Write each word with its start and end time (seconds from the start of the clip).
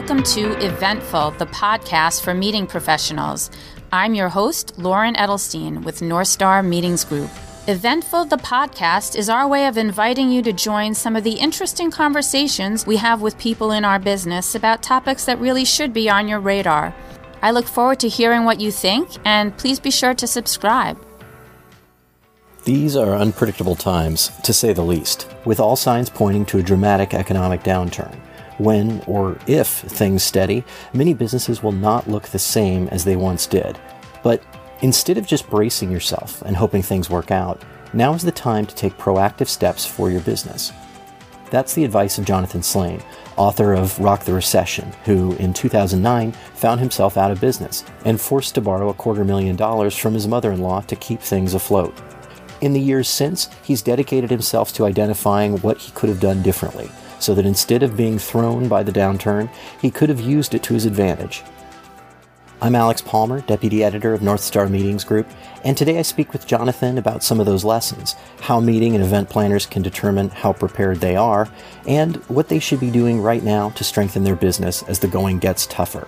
Welcome 0.00 0.22
to 0.22 0.64
Eventful, 0.64 1.32
the 1.32 1.44
podcast 1.44 2.22
for 2.22 2.32
meeting 2.32 2.66
professionals. 2.66 3.50
I'm 3.92 4.14
your 4.14 4.30
host, 4.30 4.78
Lauren 4.78 5.14
Edelstein 5.14 5.84
with 5.84 6.00
Northstar 6.00 6.66
Meetings 6.66 7.04
Group. 7.04 7.28
Eventful, 7.68 8.24
the 8.24 8.38
podcast, 8.38 9.14
is 9.14 9.28
our 9.28 9.46
way 9.46 9.66
of 9.66 9.76
inviting 9.76 10.30
you 10.32 10.40
to 10.40 10.54
join 10.54 10.94
some 10.94 11.16
of 11.16 11.22
the 11.22 11.34
interesting 11.34 11.90
conversations 11.90 12.86
we 12.86 12.96
have 12.96 13.20
with 13.20 13.36
people 13.36 13.72
in 13.72 13.84
our 13.84 13.98
business 13.98 14.54
about 14.54 14.82
topics 14.82 15.26
that 15.26 15.38
really 15.38 15.66
should 15.66 15.92
be 15.92 16.08
on 16.08 16.28
your 16.28 16.40
radar. 16.40 16.94
I 17.42 17.50
look 17.50 17.66
forward 17.66 18.00
to 18.00 18.08
hearing 18.08 18.44
what 18.44 18.58
you 18.58 18.72
think, 18.72 19.10
and 19.26 19.54
please 19.58 19.78
be 19.78 19.90
sure 19.90 20.14
to 20.14 20.26
subscribe. 20.26 20.98
These 22.64 22.96
are 22.96 23.14
unpredictable 23.14 23.76
times, 23.76 24.30
to 24.44 24.54
say 24.54 24.72
the 24.72 24.82
least, 24.82 25.28
with 25.44 25.60
all 25.60 25.76
signs 25.76 26.08
pointing 26.08 26.46
to 26.46 26.58
a 26.58 26.62
dramatic 26.62 27.12
economic 27.12 27.62
downturn. 27.62 28.18
When 28.60 29.02
or 29.06 29.38
if 29.46 29.68
things 29.68 30.22
steady, 30.22 30.64
many 30.92 31.14
businesses 31.14 31.62
will 31.62 31.72
not 31.72 32.10
look 32.10 32.24
the 32.24 32.38
same 32.38 32.88
as 32.88 33.06
they 33.06 33.16
once 33.16 33.46
did. 33.46 33.78
But 34.22 34.42
instead 34.82 35.16
of 35.16 35.26
just 35.26 35.48
bracing 35.48 35.90
yourself 35.90 36.42
and 36.42 36.54
hoping 36.54 36.82
things 36.82 37.08
work 37.08 37.30
out, 37.30 37.62
now 37.94 38.12
is 38.12 38.22
the 38.22 38.30
time 38.30 38.66
to 38.66 38.74
take 38.74 38.98
proactive 38.98 39.48
steps 39.48 39.86
for 39.86 40.10
your 40.10 40.20
business. 40.20 40.72
That's 41.50 41.72
the 41.72 41.86
advice 41.86 42.18
of 42.18 42.26
Jonathan 42.26 42.62
Slain, 42.62 43.02
author 43.38 43.72
of 43.72 43.98
Rock 43.98 44.26
the 44.26 44.34
Recession, 44.34 44.92
who 45.06 45.34
in 45.36 45.54
2009 45.54 46.32
found 46.32 46.80
himself 46.80 47.16
out 47.16 47.30
of 47.30 47.40
business 47.40 47.82
and 48.04 48.20
forced 48.20 48.54
to 48.56 48.60
borrow 48.60 48.90
a 48.90 48.94
quarter 48.94 49.24
million 49.24 49.56
dollars 49.56 49.96
from 49.96 50.12
his 50.12 50.28
mother 50.28 50.52
in 50.52 50.60
law 50.60 50.82
to 50.82 50.96
keep 50.96 51.22
things 51.22 51.54
afloat. 51.54 51.98
In 52.60 52.74
the 52.74 52.80
years 52.80 53.08
since, 53.08 53.48
he's 53.64 53.80
dedicated 53.80 54.28
himself 54.28 54.70
to 54.74 54.84
identifying 54.84 55.56
what 55.60 55.78
he 55.78 55.92
could 55.92 56.10
have 56.10 56.20
done 56.20 56.42
differently 56.42 56.90
so 57.20 57.34
that 57.34 57.46
instead 57.46 57.82
of 57.82 57.96
being 57.96 58.18
thrown 58.18 58.66
by 58.68 58.82
the 58.82 58.92
downturn, 58.92 59.48
he 59.80 59.90
could 59.90 60.08
have 60.08 60.20
used 60.20 60.54
it 60.54 60.62
to 60.64 60.74
his 60.74 60.86
advantage. 60.86 61.42
I'm 62.62 62.74
Alex 62.74 63.00
Palmer, 63.00 63.40
Deputy 63.40 63.82
Editor 63.82 64.12
of 64.12 64.20
Northstar 64.20 64.68
Meetings 64.70 65.04
Group, 65.04 65.26
and 65.64 65.76
today 65.76 65.98
I 65.98 66.02
speak 66.02 66.32
with 66.32 66.46
Jonathan 66.46 66.98
about 66.98 67.22
some 67.22 67.40
of 67.40 67.46
those 67.46 67.64
lessons, 67.64 68.16
how 68.40 68.60
meeting 68.60 68.94
and 68.94 69.02
event 69.02 69.30
planners 69.30 69.64
can 69.64 69.80
determine 69.80 70.28
how 70.28 70.52
prepared 70.52 71.00
they 71.00 71.16
are, 71.16 71.48
and 71.86 72.16
what 72.28 72.48
they 72.48 72.58
should 72.58 72.80
be 72.80 72.90
doing 72.90 73.22
right 73.22 73.42
now 73.42 73.70
to 73.70 73.84
strengthen 73.84 74.24
their 74.24 74.36
business 74.36 74.82
as 74.82 74.98
the 74.98 75.08
going 75.08 75.38
gets 75.38 75.66
tougher 75.66 76.06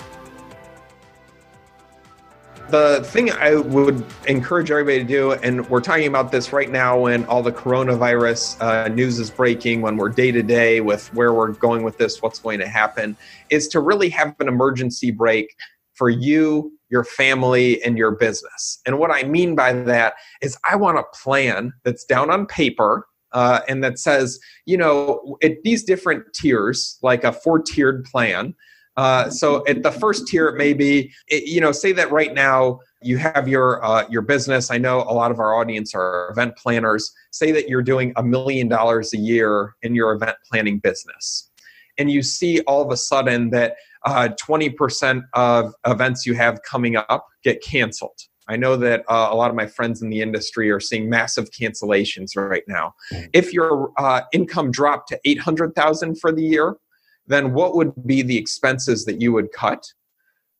the 2.73 3.05
thing 3.05 3.31
I 3.31 3.57
would 3.57 4.03
encourage 4.27 4.71
everybody 4.71 5.01
to 5.01 5.05
do, 5.05 5.33
and 5.33 5.69
we're 5.69 5.83
talking 5.83 6.07
about 6.07 6.33
this 6.33 6.55
right 6.55 6.71
now 6.71 6.99
when 6.99 7.27
all 7.27 7.43
the 7.43 7.53
coronavirus 7.53 8.61
uh, 8.63 8.89
news 8.89 9.19
is 9.19 9.31
breaking, 9.31 9.83
when 9.83 9.99
we're 9.99 10.09
day 10.09 10.33
to 10.33 10.43
day 10.43 10.81
with 10.81 11.13
where 11.13 11.35
we're 11.35 11.53
going 11.53 11.83
with 11.83 11.99
this, 11.99 12.23
what's 12.23 12.39
going 12.39 12.59
to 12.61 12.67
happen, 12.67 13.15
is 13.51 13.69
to 13.69 13.81
really 13.81 14.09
have 14.09 14.35
an 14.41 14.49
emergency 14.49 15.11
break 15.11 15.55
for 15.93 16.09
you, 16.09 16.73
your 16.89 17.05
family, 17.05 17.83
and 17.85 17.99
your 17.99 18.13
business. 18.13 18.81
And 18.87 18.99
what 18.99 19.11
I 19.11 19.25
mean 19.25 19.55
by 19.55 19.75
that 19.75 20.15
is 20.41 20.57
I 20.69 20.77
want 20.77 20.99
a 20.99 21.05
plan 21.15 21.75
that's 21.85 22.05
down 22.05 22.31
on 22.31 22.47
paper. 22.47 23.07
Uh, 23.33 23.61
and 23.67 23.83
that 23.83 23.99
says, 23.99 24.39
you 24.67 24.77
know, 24.77 25.39
at 25.43 25.63
these 25.63 25.85
different 25.85 26.23
tiers, 26.35 26.99
like 27.03 27.25
a 27.25 27.33
four 27.33 27.63
tiered 27.63 28.05
plan, 28.05 28.55
uh, 28.97 29.31
so 29.31 29.65
at 29.67 29.83
the 29.83 29.91
first 29.91 30.27
tier, 30.27 30.49
it 30.49 30.57
may 30.57 30.73
be, 30.73 31.13
you 31.31 31.61
know, 31.61 31.73
say 31.73 31.93
that 31.93 32.11
right 32.11 32.35
now 32.35 32.81
you 33.01 33.17
have 33.17 33.49
your 33.49 33.85
uh, 33.85 34.07
your 34.09 34.23
business. 34.23 34.71
I 34.71 34.79
know 34.79 35.01
a 35.01 35.15
lot 35.15 35.31
of 35.31 35.41
our 35.41 35.55
audience 35.55 35.95
are 35.95 36.29
event 36.31 36.57
planners. 36.57 37.13
Say 37.31 37.53
that 37.53 37.69
you're 37.69 37.83
doing 37.83 38.13
a 38.17 38.23
million 38.23 38.69
dollars 38.69 39.15
a 39.15 39.19
year 39.19 39.75
in 39.83 39.95
your 39.95 40.13
event 40.13 40.37
planning 40.49 40.79
business, 40.79 41.51
and 41.99 42.11
you 42.11 42.23
see 42.23 42.61
all 42.61 42.83
of 42.83 42.91
a 42.91 42.97
sudden 42.97 43.51
that 43.51 43.77
uh, 44.05 44.29
20% 44.41 45.23
of 45.35 45.75
events 45.87 46.27
you 46.27 46.35
have 46.35 46.61
coming 46.63 46.97
up 46.97 47.29
get 47.43 47.63
canceled. 47.63 48.19
I 48.49 48.57
know 48.57 48.77
that 48.77 49.05
uh, 49.09 49.29
a 49.31 49.37
lot 49.37 49.51
of 49.51 49.57
my 49.57 49.67
friends 49.67 50.03
in 50.03 50.11
the 50.11 50.21
industry 50.21 50.71
are 50.71 50.81
seeing 50.81 51.09
massive 51.09 51.51
cancellations 51.51 52.37
right 52.37 52.65
now. 52.67 52.95
Mm. 53.13 53.31
If 53.33 53.53
your 53.53 53.93
uh, 53.97 54.23
income 54.33 54.73
dropped 54.73 55.09
to 55.11 55.21
800,000 55.25 56.17
for 56.17 56.33
the 56.33 56.43
year, 56.43 56.77
then 57.27 57.53
what 57.53 57.75
would 57.75 57.93
be 58.07 58.23
the 58.23 58.37
expenses 58.37 59.05
that 59.05 59.21
you 59.21 59.33
would 59.33 59.53
cut? 59.53 59.85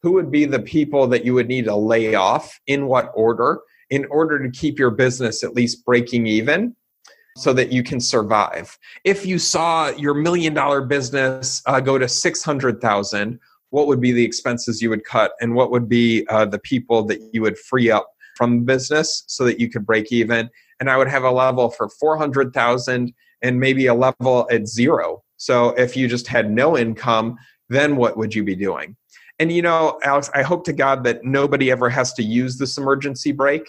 Who 0.03 0.13
would 0.13 0.31
be 0.31 0.45
the 0.45 0.61
people 0.61 1.07
that 1.09 1.25
you 1.25 1.35
would 1.35 1.49
need 1.49 1.67
to 1.67 1.77
lay 1.77 2.15
off? 2.15 2.61
In 2.67 2.87
what 2.87 3.13
order? 3.15 3.61
In 3.91 4.05
order 4.07 4.43
to 4.43 4.51
keep 4.51 4.79
your 4.79 4.91
business 4.91 5.45
at 5.45 5.55
least 5.55 5.85
breaking 5.85 6.27
even 6.27 6.75
so 7.37 7.53
that 7.53 7.73
you 7.73 7.83
can 7.83 8.01
survive. 8.01 8.79
If 9.05 9.25
you 9.25 9.39
saw 9.39 9.89
your 9.91 10.15
million 10.15 10.55
dollar 10.55 10.83
business 10.83 11.63
uh, 11.67 11.81
go 11.81 11.99
to 11.99 12.09
600,000, 12.09 13.41
what 13.71 13.87
would 13.87 14.01
be 14.01 14.13
the 14.13 14.25
expenses 14.25 14.83
you 14.83 14.91
would 14.91 15.05
cut 15.05 15.33
and 15.41 15.55
what 15.55 15.71
would 15.71 15.89
be 15.89 16.27
uh, 16.29 16.45
the 16.45 16.59
people 16.59 17.05
that 17.05 17.21
you 17.33 17.41
would 17.41 17.59
free 17.59 17.91
up 17.91 18.11
from 18.37 18.59
the 18.59 18.65
business 18.65 19.25
so 19.29 19.45
that 19.45 19.59
you 19.59 19.71
could 19.71 19.87
break 19.87 20.13
even? 20.13 20.51
And 20.79 20.91
I 20.91 20.97
would 20.97 21.09
have 21.09 21.25
a 21.25 21.31
level 21.31 21.71
for 21.71 21.89
400,000 21.89 23.15
and 23.41 23.61
maybe 23.61 23.87
a 23.87 23.95
level 23.95 24.47
at 24.51 24.69
zero 24.69 25.23
so 25.43 25.71
if 25.71 25.97
you 25.97 26.07
just 26.07 26.29
had 26.29 26.53
no 26.53 26.79
income, 26.79 27.37
then 27.69 27.97
what 27.97 28.17
would 28.17 28.33
you 28.33 28.45
be 28.45 28.55
doing? 28.55 28.95
And 29.41 29.51
you 29.51 29.61
know, 29.61 29.99
Alex, 30.05 30.31
I 30.37 30.43
hope 30.43 30.63
to 30.67 30.73
God 30.73 31.03
that 31.03 31.25
nobody 31.25 31.69
ever 31.69 31.91
has 31.91 32.13
to 32.13 32.23
use 32.23 32.59
this 32.59 32.79
emergency 32.79 33.33
break, 33.33 33.63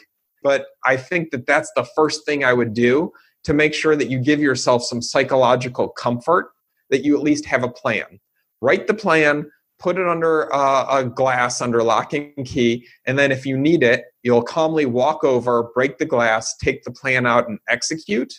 but 0.43 0.67
I 0.85 0.97
think 0.97 1.31
that 1.31 1.47
that's 1.47 1.71
the 1.75 1.87
first 1.95 2.27
thing 2.27 2.43
I 2.43 2.53
would 2.53 2.75
do 2.75 3.11
to 3.45 3.55
make 3.55 3.73
sure 3.73 3.95
that 3.95 4.07
you 4.07 4.19
give 4.19 4.39
yourself 4.39 4.83
some 4.83 5.01
psychological 5.01 5.87
comfort 5.87 6.51
that 6.91 7.03
you 7.03 7.17
at 7.17 7.23
least 7.23 7.47
have 7.47 7.63
a 7.63 7.71
plan. 7.71 8.19
Write 8.61 8.85
the 8.85 8.93
plan, 8.93 9.49
put 9.79 9.97
it 9.97 10.07
under 10.07 10.53
uh, 10.53 10.99
a 10.99 11.05
glass 11.05 11.59
under 11.59 11.81
lock 11.81 12.13
and 12.13 12.45
key, 12.45 12.85
and 13.07 13.17
then 13.17 13.31
if 13.31 13.47
you 13.47 13.57
need 13.57 13.81
it, 13.81 14.05
you'll 14.21 14.43
calmly 14.43 14.85
walk 14.85 15.23
over, 15.23 15.71
break 15.73 15.97
the 15.97 16.05
glass, 16.05 16.55
take 16.57 16.83
the 16.83 16.91
plan 16.91 17.25
out, 17.25 17.49
and 17.49 17.57
execute. 17.67 18.31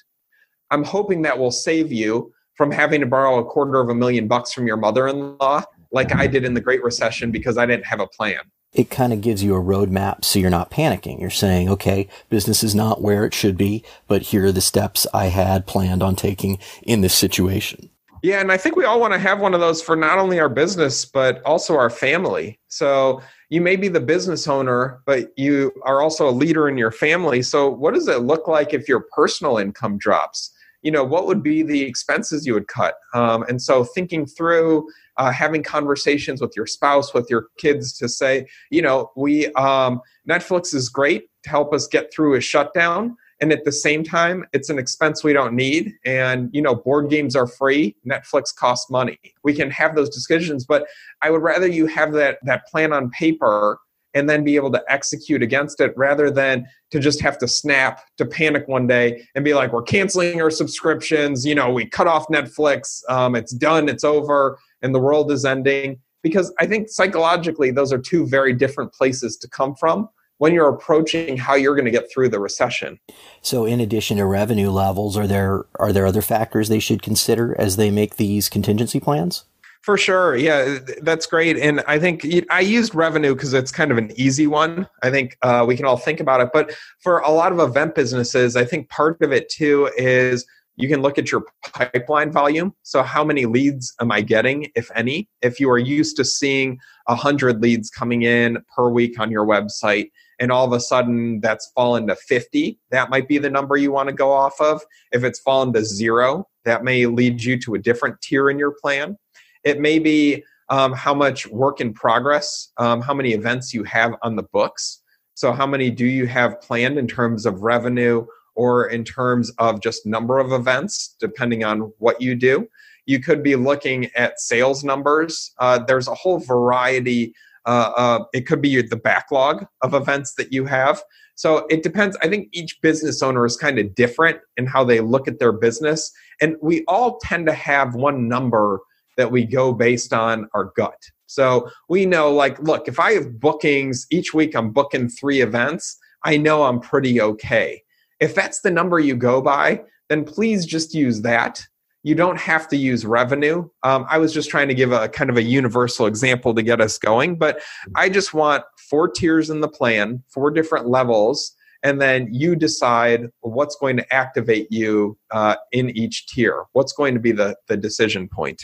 I'm 0.71 0.85
hoping 0.85 1.23
that 1.23 1.37
will 1.37 1.51
save 1.51 1.91
you 1.91 2.33
from 2.55 2.71
having 2.71 3.01
to 3.01 3.07
borrow 3.07 3.39
a 3.39 3.45
quarter 3.45 3.81
of 3.81 3.89
a 3.89 3.95
million 3.95 4.29
bucks 4.29 4.53
from 4.53 4.67
your 4.67 4.77
mother-in-law 4.77 5.63
like 5.91 6.15
I 6.15 6.27
did 6.27 6.45
in 6.45 6.55
the 6.55 6.61
Great 6.61 6.83
Recession 6.83 7.31
because 7.31 7.57
I 7.57 7.67
didn't 7.67 7.87
have 7.87 8.01
a 8.01 8.07
plan. 8.07 8.41
It 8.73 8.91
kind 8.91 9.13
of 9.13 9.21
gives 9.21 9.43
you 9.43 9.55
a 9.55 9.63
roadmap 9.63 10.25
so 10.25 10.41
you're 10.41 10.51
not 10.51 10.71
panicking. 10.71 11.21
You're 11.21 11.31
saying, 11.31 11.69
okay, 11.69 12.09
business 12.29 12.65
is 12.65 12.75
not 12.75 13.01
where 13.01 13.25
it 13.25 13.33
should 13.33 13.57
be, 13.57 13.85
but 14.09 14.23
here 14.23 14.47
are 14.47 14.53
the 14.53 14.61
steps 14.61 15.07
I 15.15 15.27
had 15.27 15.67
planned 15.67 16.03
on 16.03 16.17
taking 16.17 16.59
in 16.83 17.01
this 17.01 17.15
situation. 17.15 17.91
Yeah, 18.25 18.41
and 18.41 18.51
I 18.51 18.57
think 18.57 18.75
we 18.75 18.85
all 18.85 19.01
want 19.01 19.13
to 19.13 19.19
have 19.19 19.39
one 19.39 19.55
of 19.55 19.61
those 19.61 19.83
for 19.83 19.95
not 19.95 20.19
only 20.19 20.41
our 20.41 20.49
business, 20.49 21.05
but 21.05 21.43
also 21.43 21.77
our 21.77 21.91
family. 21.91 22.59
So 22.69 23.21
you 23.51 23.61
may 23.61 23.77
be 23.77 23.89
the 23.89 24.01
business 24.01 24.49
owner, 24.49 25.03
but 25.05 25.31
you 25.37 25.71
are 25.83 26.01
also 26.01 26.29
a 26.29 26.33
leader 26.33 26.69
in 26.69 26.79
your 26.79 26.91
family. 26.91 27.43
So, 27.43 27.69
what 27.69 27.95
does 27.95 28.09
it 28.09 28.23
look 28.23 28.49
like 28.49 28.73
if 28.73 28.89
your 28.89 29.05
personal 29.15 29.59
income 29.59 29.99
drops? 29.99 30.54
You 30.85 30.91
know 30.91 31.03
what 31.03 31.27
would 31.27 31.43
be 31.43 31.63
the 31.63 31.83
expenses 31.83 32.47
you 32.47 32.55
would 32.55 32.69
cut? 32.69 32.95
Um, 33.15 33.43
and 33.49 33.61
so 33.61 33.83
thinking 33.83 34.27
through 34.27 34.87
uh, 35.17 35.33
having 35.33 35.63
conversations 35.63 36.41
with 36.41 36.53
your 36.57 36.67
spouse 36.67 37.15
with 37.15 37.29
your 37.31 37.49
kids 37.59 37.93
to 37.99 38.09
say 38.09 38.47
you 38.71 38.83
know 38.83 39.11
we 39.17 39.47
um, 39.55 40.01
netflix 40.29 40.75
is 40.75 40.89
great 40.89 41.29
to 41.43 41.51
help 41.51 41.73
us 41.73 41.87
get 41.87 42.13
through 42.13 42.35
a 42.35 42.41
shutdown 42.41 43.17
and 43.41 43.53
at 43.53 43.65
the 43.65 43.73
same 43.73 44.05
time 44.05 44.45
it's 44.53 44.71
an 44.71 44.79
expense 44.79 45.25
we 45.25 45.33
don't 45.33 45.55
need. 45.55 45.93
And 46.05 46.51
you 46.53 46.63
know 46.63 46.75
board 46.75 47.11
games 47.11 47.35
are 47.35 47.47
free 47.47 47.97
netflix 48.07 48.55
costs 48.55 48.91
money. 48.91 49.19
We 49.43 49.55
can 49.55 49.71
have 49.71 49.97
those 49.97 50.11
decisions 50.11 50.67
but 50.67 50.87
i 51.23 51.31
would 51.31 51.43
rather 51.43 51.67
you 51.67 51.87
have 51.87 52.13
that 52.13 52.39
that 52.43 52.67
plan 52.67 52.93
on 52.93 53.11
paper 53.11 53.79
and 54.15 54.29
then 54.29 54.45
be 54.45 54.57
able 54.57 54.71
to 54.73 54.83
execute 54.89 55.43
against 55.43 55.81
it 55.81 55.93
rather 55.97 56.31
than 56.31 56.67
to 56.91 57.01
just 57.01 57.21
have 57.21 57.39
to 57.39 57.49
snap 57.49 58.03
to 58.17 58.25
panic 58.25 58.67
one 58.69 58.87
day 58.87 59.27
and 59.35 59.45
be 59.45 59.55
like 59.55 59.73
we're 59.73 59.83
canceling 59.83 60.41
our 60.41 60.51
subscriptions. 60.51 61.45
You 61.45 61.55
know 61.55 61.71
we 61.71 61.87
cut 61.87 62.07
off 62.07 62.29
netflix. 62.29 63.03
Um, 63.09 63.35
it's 63.35 63.53
done. 63.53 63.89
It's 63.89 64.05
over. 64.05 64.59
And 64.83 64.95
the 64.95 65.01
world 65.01 65.31
is 65.31 65.45
ending. 65.45 66.01
Because 66.23 66.55
i 66.59 66.67
think 66.67 66.89
psychologically 66.89 67.71
those 67.71 67.93
are 67.93 67.99
two 67.99 68.27
very 68.27 68.55
different 68.55 68.95
places 68.95 69.37
to 69.37 69.49
come 69.49 69.75
from 69.75 70.09
when 70.39 70.53
you're 70.53 70.69
approaching 70.69 71.37
how 71.37 71.55
you're 71.55 71.75
going 71.75 71.85
to 71.85 71.91
get 71.91 72.11
through 72.11 72.29
the 72.29 72.41
recession. 72.41 72.99
So 73.41 73.65
in 73.65 73.81
addition 73.81 74.17
to 74.17 74.27
revenue 74.27 74.71
levels 74.71 75.17
are 75.17 75.27
there 75.27 75.67
are 75.77 75.93
there 75.93 76.07
other 76.07 76.23
factors 76.23 76.69
they 76.69 76.79
should 76.79 77.03
consider 77.03 77.55
as 77.61 77.77
they 77.77 77.91
make 77.91 78.17
these 78.17 78.49
contingency 78.49 79.01
plans? 79.01 79.45
For 79.85 79.99
sure. 79.99 80.35
Yeah, 80.35 80.79
that's 81.03 81.27
great. 81.27 81.59
And 81.59 81.83
I 81.87 81.99
think 81.99 82.27
I 82.49 82.61
used 82.61 82.95
revenue 82.95 83.35
because 83.35 83.53
it's 83.53 83.71
kind 83.71 83.91
of 83.91 83.99
an 83.99 84.19
easy 84.19 84.47
one. 84.47 84.89
I 85.03 85.11
think 85.11 85.37
uh, 85.43 85.67
we 85.69 85.77
can 85.77 85.85
all 85.85 85.99
think 85.99 86.21
about 86.21 86.41
it. 86.41 86.49
But 86.55 86.75
for 87.01 87.19
a 87.19 87.31
lot 87.31 87.53
of 87.53 87.59
event 87.61 87.95
businesses, 87.95 88.57
I 88.57 88.65
think 88.65 88.89
part 88.89 89.21
of 89.21 89.31
it 89.31 89.51
too 89.51 89.91
is 89.99 90.47
you 90.77 90.89
can 90.89 91.03
look 91.03 91.19
at 91.19 91.31
your 91.31 91.45
pipeline 91.75 92.33
volume. 92.33 92.73
So, 92.83 93.03
how 93.03 93.25
many 93.25 93.45
leads 93.45 93.95
am 94.01 94.11
I 94.11 94.23
getting, 94.23 94.71
if 94.75 94.91
any? 94.95 95.29
If 95.43 95.61
you 95.61 95.69
are 95.69 95.79
used 95.79 96.17
to 96.17 96.25
seeing 96.25 96.79
100 97.05 97.61
leads 97.61 97.91
coming 97.91 98.23
in 98.23 98.57
per 98.75 98.89
week 98.89 99.21
on 99.21 99.31
your 99.31 99.45
website, 99.45 100.09
and 100.39 100.51
all 100.51 100.65
of 100.65 100.73
a 100.73 100.81
sudden 100.81 101.41
that's 101.41 101.71
fallen 101.75 102.07
to 102.07 102.17
50, 102.17 102.79
that 102.91 103.11
might 103.11 103.29
be 103.29 103.37
the 103.37 103.51
number 103.51 103.77
you 103.77 103.93
want 103.93 104.09
to 104.09 104.15
go 104.15 104.33
off 104.33 104.59
of. 104.63 104.81
If 105.13 105.25
it's 105.25 105.41
fallen 105.41 105.75
to 105.75 105.85
zero, 105.85 106.49
that 106.65 106.85
may 106.85 107.05
lead 107.05 107.45
you 107.45 107.59
to 107.61 107.75
a 107.75 107.79
different 107.79 108.19
tier 108.23 108.49
in 108.49 108.59
your 108.59 108.75
plan. 108.81 109.19
It 109.65 109.81
may 109.81 109.99
be 109.99 110.45
um, 110.69 110.93
how 110.93 111.15
much 111.15 111.47
work 111.47 111.81
in 111.81 111.93
progress, 111.93 112.73
um, 112.79 113.01
how 113.01 113.15
many 113.15 113.33
events 113.33 113.75
you 113.75 113.85
have 113.85 114.15
on 114.23 114.37
the 114.37 114.43
books. 114.43 115.03
So, 115.35 115.53
how 115.53 115.67
many 115.67 115.91
do 115.91 116.07
you 116.07 116.27
have 116.27 116.61
planned 116.61 116.99
in 116.99 117.09
terms 117.09 117.45
of 117.45 117.63
revenue 117.63 118.27
or 118.55 118.87
in 118.87 119.05
terms 119.05 119.51
of 119.59 119.83
just 119.83 120.07
number 120.07 120.39
of 120.39 120.53
events, 120.53 121.17
depending 121.19 121.65
on 121.65 121.93
what 121.99 122.21
you 122.21 122.35
do? 122.35 122.69
You 123.07 123.21
could 123.21 123.43
be 123.43 123.57
looking 123.57 124.11
at 124.17 124.41
sales 124.41 124.85
numbers. 124.85 125.53
Uh, 125.59 125.79
there's 125.79 126.09
a 126.09 126.15
whole 126.15 126.39
variety. 126.39 127.35
Uh, 127.67 127.93
uh, 127.97 128.25
it 128.33 128.47
could 128.47 128.63
be 128.63 128.81
the 128.81 128.97
backlog 128.97 129.67
of 129.83 129.95
events 129.95 130.35
that 130.35 130.53
you 130.53 130.65
have. 130.67 131.03
So 131.35 131.67
it 131.69 131.83
depends. 131.83 132.17
I 132.23 132.29
think 132.29 132.49
each 132.53 132.81
business 132.81 133.23
owner 133.23 133.45
is 133.45 133.57
kind 133.57 133.79
of 133.79 133.95
different 133.95 134.39
in 134.57 134.67
how 134.67 134.85
they 134.85 135.01
look 135.01 135.27
at 135.27 135.39
their 135.39 135.53
business. 135.53 136.13
And 136.41 136.57
we 136.63 136.85
all 136.87 137.19
tend 137.19 137.47
to 137.47 137.53
have 137.53 137.95
one 137.95 138.29
number 138.29 138.81
that 139.17 139.31
we 139.31 139.45
go 139.45 139.73
based 139.73 140.13
on 140.13 140.49
our 140.55 140.73
gut. 140.77 141.01
So 141.27 141.71
we 141.89 142.07
know, 142.07 142.33
like, 142.33 142.59
look, 142.61 142.87
if 142.89 143.01
I 143.01 143.13
have 143.13 143.41
bookings 143.41 144.07
each 144.11 144.35
week, 144.35 144.55
I'm 144.55 144.71
booking 144.71 145.09
three 145.09 145.41
events, 145.41 145.99
I 146.25 146.37
know 146.37 146.65
I'm 146.65 146.81
pretty 146.81 147.21
okay. 147.21 147.83
If 148.21 148.35
that's 148.35 148.61
the 148.61 148.71
number 148.71 148.99
you 148.99 149.17
go 149.17 149.43
by, 149.43 149.83
then 150.09 150.25
please 150.25 150.65
just 150.65 150.95
use 150.95 151.21
that. 151.23 151.63
You 152.03 152.15
don't 152.15 152.39
have 152.39 152.69
to 152.69 152.77
use 152.77 153.07
revenue. 153.07 153.69
Um, 153.83 154.07
I 154.11 154.19
was 154.19 154.33
just 154.33 154.51
trying 154.51 154.69
to 154.69 154.75
give 154.75 154.93
a 154.93 155.09
kind 155.09 155.31
of 155.31 155.39
a 155.39 155.43
universal 155.43 156.07
example 156.07 156.55
to 156.55 156.63
get 156.63 156.81
us 156.81 156.99
going, 156.99 157.37
but 157.37 157.63
I 157.95 158.11
just 158.11 158.35
want 158.35 158.63
four 158.91 159.09
tiers 159.09 159.49
in 159.49 159.61
the 159.61 159.69
plan, 159.69 160.23
four 160.29 160.51
different 160.51 160.87
levels, 160.87 161.53
and 161.83 162.01
then 162.01 162.29
you 162.33 162.57
decide 162.57 163.29
what's 163.41 163.77
going 163.77 163.97
to 163.97 164.13
activate 164.13 164.71
you 164.71 165.19
uh, 165.31 165.57
in 165.73 165.91
each 165.91 166.27
tier. 166.27 166.65
What's 166.73 166.93
going 166.93 167.15
to 167.15 167.21
be 167.21 167.33
the, 167.33 167.57
the 167.69 167.77
decision 167.77 168.29
point? 168.29 168.63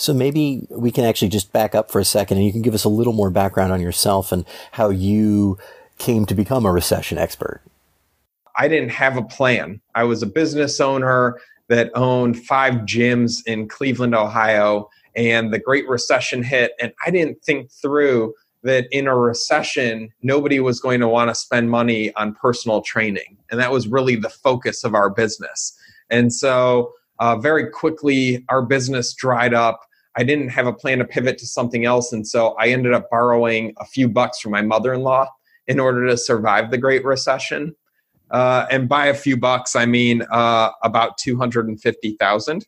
So 0.00 0.14
maybe 0.14 0.66
we 0.70 0.90
can 0.90 1.04
actually 1.04 1.28
just 1.28 1.52
back 1.52 1.74
up 1.74 1.90
for 1.90 2.00
a 2.00 2.06
second 2.06 2.38
and 2.38 2.46
you 2.46 2.52
can 2.52 2.62
give 2.62 2.72
us 2.72 2.84
a 2.84 2.88
little 2.88 3.12
more 3.12 3.28
background 3.28 3.70
on 3.70 3.82
yourself 3.82 4.32
and 4.32 4.46
how 4.72 4.88
you 4.88 5.58
came 5.98 6.24
to 6.24 6.34
become 6.34 6.64
a 6.64 6.72
recession 6.72 7.18
expert. 7.18 7.60
I 8.56 8.66
didn't 8.66 8.88
have 8.92 9.18
a 9.18 9.22
plan. 9.22 9.78
I 9.94 10.04
was 10.04 10.22
a 10.22 10.26
business 10.26 10.80
owner 10.80 11.38
that 11.68 11.90
owned 11.94 12.38
five 12.38 12.76
gyms 12.86 13.46
in 13.46 13.68
Cleveland, 13.68 14.14
Ohio, 14.14 14.88
and 15.16 15.52
the 15.52 15.58
Great 15.58 15.86
Recession 15.86 16.42
hit. 16.42 16.72
And 16.80 16.94
I 17.06 17.10
didn't 17.10 17.42
think 17.44 17.70
through 17.70 18.32
that 18.62 18.86
in 18.92 19.06
a 19.06 19.14
recession, 19.14 20.08
nobody 20.22 20.60
was 20.60 20.80
going 20.80 21.00
to 21.00 21.08
want 21.08 21.28
to 21.28 21.34
spend 21.34 21.70
money 21.70 22.10
on 22.14 22.34
personal 22.36 22.80
training. 22.80 23.36
And 23.50 23.60
that 23.60 23.70
was 23.70 23.86
really 23.86 24.16
the 24.16 24.30
focus 24.30 24.82
of 24.82 24.94
our 24.94 25.10
business. 25.10 25.78
And 26.08 26.32
so, 26.32 26.94
uh, 27.18 27.36
very 27.36 27.68
quickly, 27.68 28.46
our 28.48 28.62
business 28.62 29.12
dried 29.12 29.52
up. 29.52 29.82
I 30.16 30.24
didn't 30.24 30.48
have 30.48 30.66
a 30.66 30.72
plan 30.72 30.98
to 30.98 31.04
pivot 31.04 31.38
to 31.38 31.46
something 31.46 31.84
else. 31.84 32.12
And 32.12 32.26
so 32.26 32.54
I 32.58 32.68
ended 32.68 32.92
up 32.92 33.08
borrowing 33.10 33.74
a 33.78 33.84
few 33.84 34.08
bucks 34.08 34.40
from 34.40 34.52
my 34.52 34.62
mother 34.62 34.92
in 34.92 35.02
law 35.02 35.28
in 35.66 35.78
order 35.78 36.06
to 36.08 36.16
survive 36.16 36.70
the 36.70 36.78
Great 36.78 37.04
Recession. 37.04 37.74
Uh, 38.30 38.66
and 38.70 38.88
by 38.88 39.06
a 39.06 39.14
few 39.14 39.36
bucks, 39.36 39.76
I 39.76 39.86
mean 39.86 40.22
uh, 40.30 40.70
about 40.82 41.18
250,000. 41.18 42.66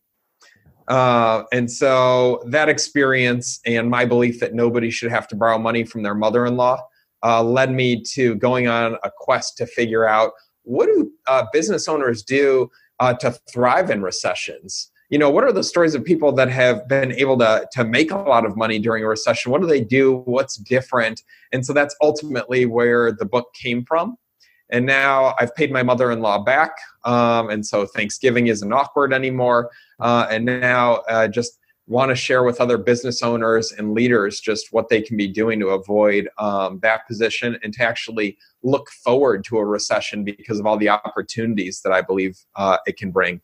Uh, 0.89 1.45
and 1.53 1.71
so 1.71 2.43
that 2.47 2.69
experience 2.69 3.61
and 3.65 3.89
my 3.89 4.05
belief 4.05 4.41
that 4.41 4.55
nobody 4.55 4.91
should 4.91 5.11
have 5.11 5.29
to 5.29 5.37
borrow 5.37 5.59
money 5.59 5.85
from 5.85 6.03
their 6.03 6.15
mother 6.15 6.47
in 6.47 6.57
law 6.57 6.81
uh, 7.25 7.43
led 7.43 7.73
me 7.73 8.03
to 8.03 8.35
going 8.37 8.67
on 8.67 8.97
a 9.05 9.11
quest 9.17 9.57
to 9.57 9.67
figure 9.67 10.07
out 10.07 10.33
what 10.65 10.87
do 10.87 11.11
uh, 11.27 11.45
business 11.53 11.89
owners 11.89 12.23
do 12.23 12.71
uh, 13.01 13.15
to 13.15 13.33
thrive 13.53 13.91
in 13.91 14.03
recessions? 14.03 14.92
You 15.13 15.19
know 15.19 15.29
what 15.29 15.45
are 15.45 15.53
the 15.53 15.63
stories 15.63 15.95
of 15.95 16.03
people 16.05 16.33
that 16.33 16.49
have 16.49 16.89
been 16.89 17.13
able 17.13 17.37
to 17.37 17.69
to 17.73 17.85
make 17.85 18.11
a 18.11 18.17
lot 18.17 18.47
of 18.47 18.57
money 18.57 18.79
during 18.79 19.05
a 19.05 19.07
recession? 19.07 19.53
What 19.53 19.61
do 19.61 19.67
they 19.67 19.83
do? 19.83 20.23
What's 20.25 20.57
different? 20.57 21.23
And 21.53 21.67
so 21.67 21.75
that's 21.75 21.95
ultimately 22.01 22.65
where 22.65 23.13
the 23.13 23.27
book 23.27 23.53
came 23.53 23.85
from. 23.85 24.17
And 24.71 24.87
now 24.87 25.35
i've 25.39 25.55
paid 25.55 25.71
my 25.71 25.83
mother-in-law 25.83 26.45
back 26.45 26.73
um, 27.05 27.51
and 27.51 27.65
so 27.65 27.85
thanksgiving 27.85 28.47
isn't 28.47 28.73
awkward 28.73 29.13
anymore. 29.13 29.71
Uh, 30.01 30.27
and 30.31 30.47
now 30.47 31.03
uh, 31.11 31.29
just 31.29 31.59
want 31.87 32.09
to 32.09 32.15
share 32.15 32.43
with 32.43 32.59
other 32.59 32.79
business 32.79 33.23
owners 33.23 33.71
and 33.73 33.93
leaders 33.93 34.41
just 34.41 34.69
what 34.71 34.89
they 34.89 35.03
can 35.03 35.19
be 35.19 35.29
doing 35.29 35.61
to 35.61 35.69
avoid 35.69 36.27
um, 36.39 36.79
that 36.81 37.07
position 37.07 37.59
and 37.63 37.75
to 37.75 37.83
actually 37.83 38.39
look 38.63 38.89
forward 39.05 39.45
to 39.45 39.59
a 39.59 39.65
recession 39.65 40.25
because 40.25 40.59
of 40.59 40.65
all 40.65 40.79
the 40.79 40.89
opportunities 40.89 41.83
that 41.83 41.93
i 41.93 42.01
believe 42.01 42.39
uh, 42.57 42.79
it 42.87 42.97
can 42.97 43.11
bring 43.11 43.43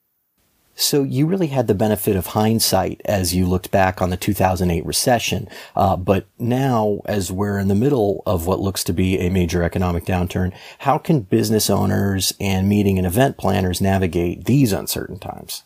so 0.79 1.03
you 1.03 1.27
really 1.27 1.49
had 1.49 1.67
the 1.67 1.75
benefit 1.75 2.15
of 2.15 2.29
hindsight 2.29 3.01
as 3.05 3.35
you 3.35 3.47
looked 3.47 3.73
back 3.73 4.01
on 4.01 4.11
the 4.11 4.17
2008 4.17 4.87
recession. 4.87 5.49
Uh, 5.75 5.97
but 5.97 6.27
now, 6.39 7.01
as 7.05 7.33
we're 7.33 7.59
in 7.59 7.67
the 7.67 7.75
middle 7.75 8.23
of 8.27 8.47
what 8.47 8.61
looks 8.61 8.85
to 8.85 8.93
be 8.93 9.19
a 9.19 9.29
major 9.29 9.65
economic 9.65 10.05
downturn, 10.05 10.53
how 10.79 10.97
can 10.97 11.21
business 11.21 11.69
owners 11.69 12.33
and 12.39 12.69
meeting 12.69 12.97
and 12.97 13.09
event 13.09 13.37
planners 13.37 13.81
navigate 13.81 14.45
these 14.45 14.73
uncertain 14.73 15.19
times? 15.19 15.65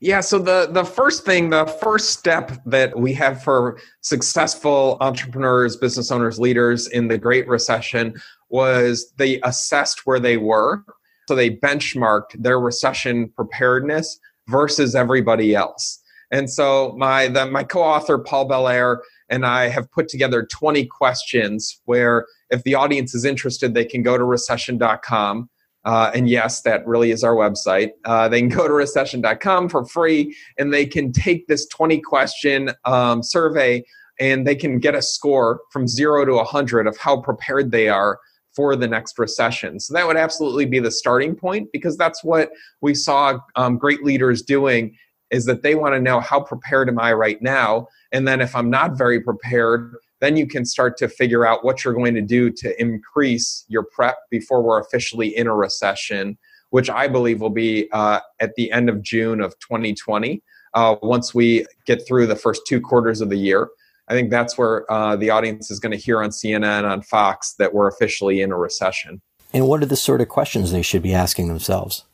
Yeah, 0.00 0.20
so 0.20 0.38
the 0.38 0.68
the 0.70 0.84
first 0.84 1.24
thing, 1.24 1.50
the 1.50 1.66
first 1.66 2.10
step 2.10 2.52
that 2.66 2.98
we 2.98 3.12
have 3.14 3.42
for 3.42 3.78
successful 4.00 4.96
entrepreneurs, 5.00 5.76
business 5.76 6.10
owners, 6.10 6.38
leaders 6.38 6.88
in 6.88 7.08
the 7.08 7.18
Great 7.18 7.46
Recession 7.46 8.20
was 8.48 9.12
they 9.18 9.40
assessed 9.42 10.04
where 10.04 10.20
they 10.20 10.36
were 10.36 10.84
so 11.28 11.34
they 11.34 11.50
benchmarked 11.50 12.42
their 12.42 12.58
recession 12.58 13.28
preparedness 13.36 14.18
versus 14.46 14.94
everybody 14.94 15.54
else. 15.54 16.00
And 16.30 16.50
so 16.50 16.94
my 16.96 17.28
the, 17.28 17.44
my 17.44 17.64
co-author 17.64 18.18
Paul 18.18 18.46
Belair 18.46 19.02
and 19.28 19.44
I 19.44 19.68
have 19.68 19.90
put 19.92 20.08
together 20.08 20.48
20 20.50 20.86
questions 20.86 21.82
where 21.84 22.24
if 22.48 22.62
the 22.62 22.74
audience 22.74 23.14
is 23.14 23.26
interested, 23.26 23.74
they 23.74 23.84
can 23.84 24.02
go 24.02 24.16
to 24.16 24.24
recession.com. 24.24 25.50
Uh, 25.84 26.10
and 26.14 26.30
yes, 26.30 26.62
that 26.62 26.86
really 26.86 27.10
is 27.10 27.22
our 27.22 27.34
website. 27.34 27.90
Uh, 28.06 28.26
they 28.26 28.40
can 28.40 28.48
go 28.48 28.66
to 28.66 28.72
recession.com 28.72 29.68
for 29.68 29.84
free 29.84 30.34
and 30.58 30.72
they 30.72 30.86
can 30.86 31.12
take 31.12 31.46
this 31.46 31.66
20 31.66 32.00
question 32.00 32.70
um, 32.86 33.22
survey 33.22 33.84
and 34.18 34.46
they 34.46 34.54
can 34.54 34.78
get 34.78 34.94
a 34.94 35.02
score 35.02 35.60
from 35.72 35.86
zero 35.86 36.24
to 36.24 36.32
100 36.32 36.86
of 36.86 36.96
how 36.96 37.20
prepared 37.20 37.70
they 37.70 37.90
are 37.90 38.18
for 38.58 38.74
the 38.74 38.88
next 38.88 39.16
recession. 39.20 39.78
So 39.78 39.94
that 39.94 40.04
would 40.04 40.16
absolutely 40.16 40.64
be 40.64 40.80
the 40.80 40.90
starting 40.90 41.36
point 41.36 41.68
because 41.72 41.96
that's 41.96 42.24
what 42.24 42.50
we 42.80 42.92
saw 42.92 43.38
um, 43.54 43.78
great 43.78 44.02
leaders 44.02 44.42
doing 44.42 44.96
is 45.30 45.44
that 45.44 45.62
they 45.62 45.76
want 45.76 45.94
to 45.94 46.00
know 46.00 46.18
how 46.18 46.40
prepared 46.40 46.88
am 46.88 46.98
I 46.98 47.12
right 47.12 47.40
now? 47.40 47.86
And 48.10 48.26
then 48.26 48.40
if 48.40 48.56
I'm 48.56 48.68
not 48.68 48.98
very 48.98 49.20
prepared, 49.20 49.94
then 50.20 50.36
you 50.36 50.44
can 50.44 50.64
start 50.64 50.96
to 50.96 51.08
figure 51.08 51.46
out 51.46 51.64
what 51.64 51.84
you're 51.84 51.94
going 51.94 52.16
to 52.16 52.20
do 52.20 52.50
to 52.50 52.82
increase 52.82 53.64
your 53.68 53.84
prep 53.84 54.16
before 54.28 54.60
we're 54.60 54.80
officially 54.80 55.36
in 55.36 55.46
a 55.46 55.54
recession, 55.54 56.36
which 56.70 56.90
I 56.90 57.06
believe 57.06 57.40
will 57.40 57.50
be 57.50 57.88
uh, 57.92 58.18
at 58.40 58.56
the 58.56 58.72
end 58.72 58.88
of 58.88 59.02
June 59.02 59.40
of 59.40 59.56
2020. 59.60 60.42
Uh, 60.74 60.96
once 61.00 61.32
we 61.32 61.64
get 61.86 62.04
through 62.08 62.26
the 62.26 62.34
first 62.34 62.62
two 62.66 62.80
quarters 62.80 63.20
of 63.20 63.30
the 63.30 63.38
year. 63.38 63.68
I 64.08 64.14
think 64.14 64.30
that's 64.30 64.56
where 64.56 64.90
uh, 64.90 65.16
the 65.16 65.30
audience 65.30 65.70
is 65.70 65.78
going 65.78 65.92
to 65.92 65.98
hear 65.98 66.22
on 66.22 66.30
CNN, 66.30 66.88
on 66.88 67.02
Fox, 67.02 67.54
that 67.58 67.74
we're 67.74 67.88
officially 67.88 68.40
in 68.40 68.50
a 68.50 68.56
recession. 68.56 69.20
And 69.52 69.66
what 69.66 69.82
are 69.82 69.86
the 69.86 69.96
sort 69.96 70.20
of 70.20 70.28
questions 70.28 70.72
they 70.72 70.82
should 70.82 71.02
be 71.02 71.14
asking 71.14 71.48
themselves? 71.48 72.04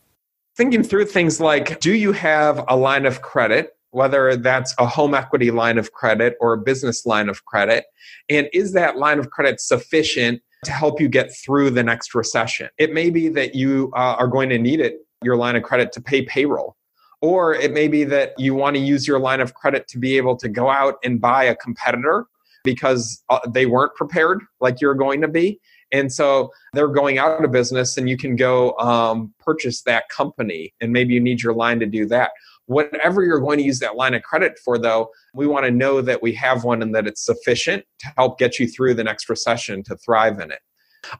Thinking 0.56 0.82
through 0.82 1.06
things 1.06 1.40
like 1.40 1.80
Do 1.80 1.94
you 1.94 2.12
have 2.12 2.64
a 2.68 2.76
line 2.76 3.06
of 3.06 3.22
credit, 3.22 3.76
whether 3.90 4.36
that's 4.36 4.74
a 4.78 4.86
home 4.86 5.14
equity 5.14 5.50
line 5.50 5.78
of 5.78 5.92
credit 5.92 6.36
or 6.40 6.52
a 6.52 6.58
business 6.58 7.06
line 7.06 7.28
of 7.28 7.44
credit? 7.44 7.84
And 8.28 8.48
is 8.52 8.72
that 8.72 8.96
line 8.96 9.18
of 9.18 9.30
credit 9.30 9.60
sufficient 9.60 10.42
to 10.64 10.72
help 10.72 11.00
you 11.00 11.08
get 11.08 11.34
through 11.34 11.70
the 11.70 11.82
next 11.82 12.14
recession? 12.14 12.68
It 12.78 12.92
may 12.92 13.10
be 13.10 13.28
that 13.30 13.54
you 13.54 13.92
uh, 13.94 14.16
are 14.18 14.28
going 14.28 14.48
to 14.50 14.58
need 14.58 14.80
it, 14.80 14.98
your 15.22 15.36
line 15.36 15.56
of 15.56 15.62
credit, 15.62 15.92
to 15.92 16.00
pay 16.00 16.22
payroll 16.22 16.76
or 17.24 17.54
it 17.54 17.72
may 17.72 17.88
be 17.88 18.04
that 18.04 18.38
you 18.38 18.54
want 18.54 18.76
to 18.76 18.82
use 18.82 19.08
your 19.08 19.18
line 19.18 19.40
of 19.40 19.54
credit 19.54 19.88
to 19.88 19.98
be 19.98 20.18
able 20.18 20.36
to 20.36 20.46
go 20.46 20.68
out 20.68 20.96
and 21.02 21.22
buy 21.22 21.44
a 21.44 21.56
competitor 21.56 22.26
because 22.64 23.24
uh, 23.30 23.38
they 23.48 23.64
weren't 23.64 23.94
prepared 23.94 24.42
like 24.60 24.78
you're 24.82 24.94
going 24.94 25.22
to 25.22 25.28
be. 25.28 25.58
And 25.90 26.12
so 26.12 26.50
they're 26.74 26.88
going 26.88 27.16
out 27.16 27.42
of 27.42 27.50
business, 27.50 27.96
and 27.96 28.10
you 28.10 28.18
can 28.18 28.36
go 28.36 28.76
um, 28.76 29.32
purchase 29.38 29.80
that 29.84 30.06
company, 30.10 30.74
and 30.82 30.92
maybe 30.92 31.14
you 31.14 31.20
need 31.20 31.42
your 31.42 31.54
line 31.54 31.80
to 31.80 31.86
do 31.86 32.04
that. 32.06 32.32
Whatever 32.66 33.22
you're 33.22 33.40
going 33.40 33.56
to 33.56 33.64
use 33.64 33.78
that 33.78 33.96
line 33.96 34.12
of 34.12 34.22
credit 34.22 34.58
for, 34.58 34.76
though, 34.76 35.08
we 35.32 35.46
want 35.46 35.64
to 35.64 35.70
know 35.70 36.02
that 36.02 36.20
we 36.20 36.34
have 36.34 36.62
one 36.62 36.82
and 36.82 36.94
that 36.94 37.06
it's 37.06 37.24
sufficient 37.24 37.86
to 38.00 38.12
help 38.18 38.38
get 38.38 38.58
you 38.58 38.68
through 38.68 38.94
the 38.94 39.04
next 39.04 39.30
recession 39.30 39.82
to 39.84 39.96
thrive 39.96 40.40
in 40.40 40.50
it. 40.50 40.60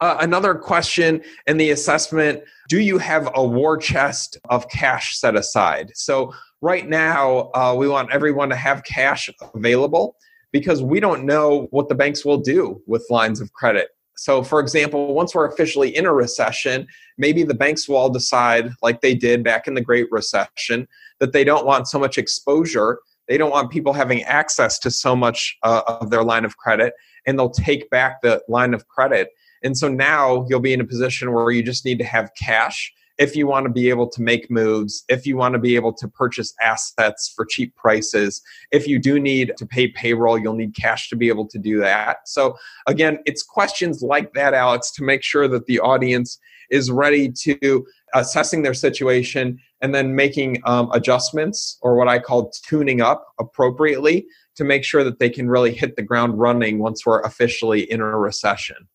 Uh, 0.00 0.16
another 0.20 0.54
question 0.54 1.22
in 1.46 1.56
the 1.56 1.70
assessment 1.70 2.42
Do 2.68 2.80
you 2.80 2.98
have 2.98 3.30
a 3.34 3.44
war 3.44 3.76
chest 3.76 4.38
of 4.48 4.68
cash 4.68 5.18
set 5.18 5.36
aside? 5.36 5.92
So, 5.94 6.32
right 6.60 6.88
now, 6.88 7.50
uh, 7.54 7.74
we 7.76 7.88
want 7.88 8.10
everyone 8.12 8.48
to 8.50 8.56
have 8.56 8.84
cash 8.84 9.28
available 9.54 10.16
because 10.52 10.82
we 10.82 11.00
don't 11.00 11.24
know 11.24 11.66
what 11.70 11.88
the 11.88 11.94
banks 11.94 12.24
will 12.24 12.38
do 12.38 12.80
with 12.86 13.04
lines 13.10 13.40
of 13.40 13.52
credit. 13.52 13.88
So, 14.16 14.42
for 14.42 14.60
example, 14.60 15.14
once 15.14 15.34
we're 15.34 15.48
officially 15.48 15.94
in 15.94 16.06
a 16.06 16.12
recession, 16.12 16.86
maybe 17.18 17.42
the 17.42 17.54
banks 17.54 17.88
will 17.88 17.96
all 17.96 18.10
decide, 18.10 18.70
like 18.80 19.00
they 19.00 19.14
did 19.14 19.42
back 19.42 19.66
in 19.66 19.74
the 19.74 19.80
Great 19.80 20.06
Recession, 20.10 20.86
that 21.18 21.32
they 21.32 21.44
don't 21.44 21.66
want 21.66 21.88
so 21.88 21.98
much 21.98 22.18
exposure 22.18 23.00
They 23.26 23.38
don't 23.38 23.50
want 23.50 23.72
people 23.72 23.94
having 23.94 24.22
access 24.24 24.78
to 24.80 24.90
so 24.90 25.16
much 25.16 25.56
uh, 25.62 25.80
of 25.86 26.10
their 26.10 26.22
line 26.22 26.44
of 26.44 26.56
credit, 26.58 26.92
and 27.26 27.38
they'll 27.38 27.50
take 27.50 27.88
back 27.88 28.20
the 28.20 28.42
line 28.48 28.74
of 28.74 28.86
credit. 28.86 29.30
And 29.64 29.76
so 29.76 29.88
now 29.88 30.46
you'll 30.48 30.60
be 30.60 30.72
in 30.72 30.80
a 30.80 30.86
position 30.86 31.32
where 31.32 31.50
you 31.50 31.62
just 31.62 31.84
need 31.84 31.98
to 31.98 32.04
have 32.04 32.30
cash 32.40 32.92
if 33.18 33.36
you 33.36 33.46
want 33.46 33.64
to 33.64 33.70
be 33.70 33.88
able 33.90 34.08
to 34.08 34.22
make 34.22 34.50
moves, 34.50 35.04
if 35.08 35.26
you 35.26 35.36
want 35.36 35.52
to 35.52 35.58
be 35.58 35.76
able 35.76 35.92
to 35.92 36.08
purchase 36.08 36.52
assets 36.60 37.32
for 37.34 37.44
cheap 37.44 37.74
prices, 37.76 38.42
if 38.72 38.88
you 38.88 38.98
do 38.98 39.20
need 39.20 39.52
to 39.56 39.66
pay 39.66 39.88
payroll, 39.88 40.38
you'll 40.38 40.54
need 40.54 40.74
cash 40.74 41.08
to 41.10 41.16
be 41.16 41.28
able 41.28 41.46
to 41.48 41.58
do 41.58 41.78
that. 41.78 42.28
So, 42.28 42.56
again, 42.86 43.18
it's 43.24 43.42
questions 43.42 44.02
like 44.02 44.32
that, 44.34 44.54
Alex, 44.54 44.90
to 44.92 45.04
make 45.04 45.22
sure 45.22 45.46
that 45.48 45.66
the 45.66 45.78
audience 45.80 46.38
is 46.70 46.90
ready 46.90 47.30
to 47.30 47.86
assessing 48.14 48.62
their 48.62 48.74
situation 48.74 49.60
and 49.80 49.94
then 49.94 50.16
making 50.16 50.60
um, 50.64 50.90
adjustments 50.92 51.78
or 51.82 51.96
what 51.96 52.08
I 52.08 52.18
call 52.18 52.50
tuning 52.66 53.00
up 53.00 53.26
appropriately 53.38 54.26
to 54.56 54.64
make 54.64 54.82
sure 54.82 55.04
that 55.04 55.18
they 55.18 55.30
can 55.30 55.48
really 55.48 55.72
hit 55.72 55.96
the 55.96 56.02
ground 56.02 56.38
running 56.38 56.78
once 56.78 57.04
we're 57.04 57.20
officially 57.20 57.90
in 57.90 58.00
a 58.00 58.18
recession. 58.18 58.88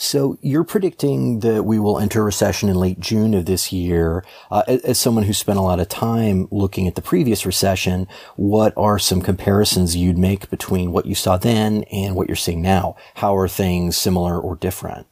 So 0.00 0.38
you're 0.40 0.64
predicting 0.64 1.40
that 1.40 1.64
we 1.64 1.78
will 1.78 1.98
enter 1.98 2.24
recession 2.24 2.70
in 2.70 2.76
late 2.76 3.00
June 3.00 3.34
of 3.34 3.44
this 3.44 3.70
year. 3.70 4.24
Uh, 4.50 4.62
as 4.66 4.98
someone 4.98 5.24
who 5.24 5.34
spent 5.34 5.58
a 5.58 5.62
lot 5.62 5.78
of 5.78 5.90
time 5.90 6.48
looking 6.50 6.88
at 6.88 6.94
the 6.94 7.02
previous 7.02 7.44
recession, 7.44 8.08
what 8.36 8.72
are 8.78 8.98
some 8.98 9.20
comparisons 9.20 9.96
you'd 9.96 10.16
make 10.16 10.48
between 10.48 10.92
what 10.92 11.04
you 11.04 11.14
saw 11.14 11.36
then 11.36 11.84
and 11.92 12.16
what 12.16 12.28
you're 12.28 12.36
seeing 12.36 12.62
now? 12.62 12.96
How 13.16 13.36
are 13.36 13.46
things 13.46 13.94
similar 13.98 14.40
or 14.40 14.56
different? 14.56 15.06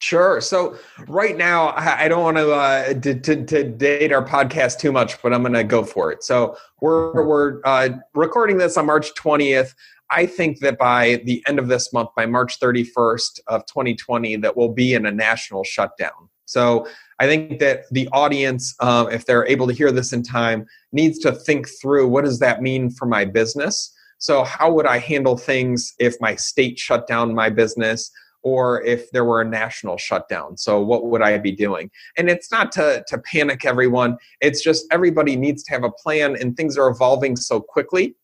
Sure. 0.00 0.40
So 0.40 0.76
right 1.06 1.36
now, 1.36 1.72
I 1.76 2.08
don't 2.08 2.24
want 2.24 2.36
to, 2.38 2.50
uh, 2.50 2.94
to, 2.94 3.14
to, 3.14 3.46
to, 3.46 3.62
date 3.62 4.12
our 4.12 4.26
podcast 4.26 4.80
too 4.80 4.90
much, 4.90 5.22
but 5.22 5.32
I'm 5.32 5.42
going 5.42 5.52
to 5.52 5.62
go 5.62 5.84
for 5.84 6.10
it. 6.10 6.24
So 6.24 6.56
we're 6.80 7.24
we're 7.24 7.60
uh, 7.64 7.90
recording 8.12 8.58
this 8.58 8.76
on 8.76 8.86
March 8.86 9.14
20th. 9.14 9.74
I 10.12 10.26
think 10.26 10.60
that 10.60 10.78
by 10.78 11.22
the 11.24 11.42
end 11.48 11.58
of 11.58 11.68
this 11.68 11.92
month, 11.92 12.10
by 12.14 12.26
March 12.26 12.60
31st 12.60 13.40
of 13.46 13.64
2020, 13.66 14.36
that 14.36 14.56
we'll 14.56 14.68
be 14.68 14.94
in 14.94 15.06
a 15.06 15.10
national 15.10 15.64
shutdown. 15.64 16.28
So 16.44 16.86
I 17.18 17.26
think 17.26 17.60
that 17.60 17.84
the 17.90 18.08
audience, 18.12 18.74
um, 18.80 19.10
if 19.10 19.24
they're 19.24 19.46
able 19.46 19.66
to 19.66 19.72
hear 19.72 19.90
this 19.90 20.12
in 20.12 20.22
time, 20.22 20.66
needs 20.92 21.18
to 21.20 21.32
think 21.32 21.66
through 21.80 22.08
what 22.08 22.24
does 22.24 22.40
that 22.40 22.60
mean 22.60 22.90
for 22.90 23.06
my 23.06 23.24
business. 23.24 23.92
So 24.18 24.44
how 24.44 24.70
would 24.72 24.86
I 24.86 24.98
handle 24.98 25.36
things 25.36 25.94
if 25.98 26.14
my 26.20 26.36
state 26.36 26.78
shut 26.78 27.06
down 27.06 27.34
my 27.34 27.48
business? 27.48 28.10
or 28.44 28.82
if 28.82 29.10
there 29.12 29.24
were 29.24 29.40
a 29.40 29.48
national 29.48 29.96
shutdown. 29.96 30.56
So 30.56 30.80
what 30.80 31.06
would 31.06 31.22
I 31.22 31.38
be 31.38 31.52
doing? 31.52 31.90
And 32.18 32.28
it's 32.28 32.50
not 32.50 32.72
to, 32.72 33.04
to 33.06 33.18
panic 33.18 33.64
everyone. 33.64 34.18
It's 34.40 34.62
just 34.62 34.84
everybody 34.90 35.36
needs 35.36 35.62
to 35.64 35.72
have 35.72 35.84
a 35.84 35.90
plan 35.90 36.36
and 36.36 36.56
things 36.56 36.76
are 36.76 36.88
evolving 36.88 37.36
so 37.36 37.60
quickly 37.60 38.16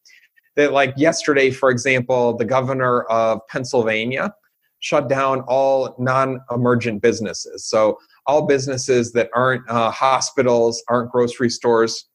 that 0.59 0.73
like 0.73 0.93
yesterday 0.97 1.51
for 1.51 1.71
example 1.71 2.37
the 2.37 2.45
governor 2.45 3.05
of 3.05 3.41
pennsylvania 3.49 4.35
shut 4.81 5.09
down 5.09 5.41
all 5.49 5.95
non-emergent 5.99 7.03
businesses. 7.03 7.65
So 7.67 7.99
all 8.27 8.47
businesses 8.47 9.13
that 9.13 9.31
aren't 9.35 9.69
uh, 9.69 9.91
hospitals 9.91 10.83
aren't 10.89 11.11
grocery 11.11 11.51
stores 11.51 12.07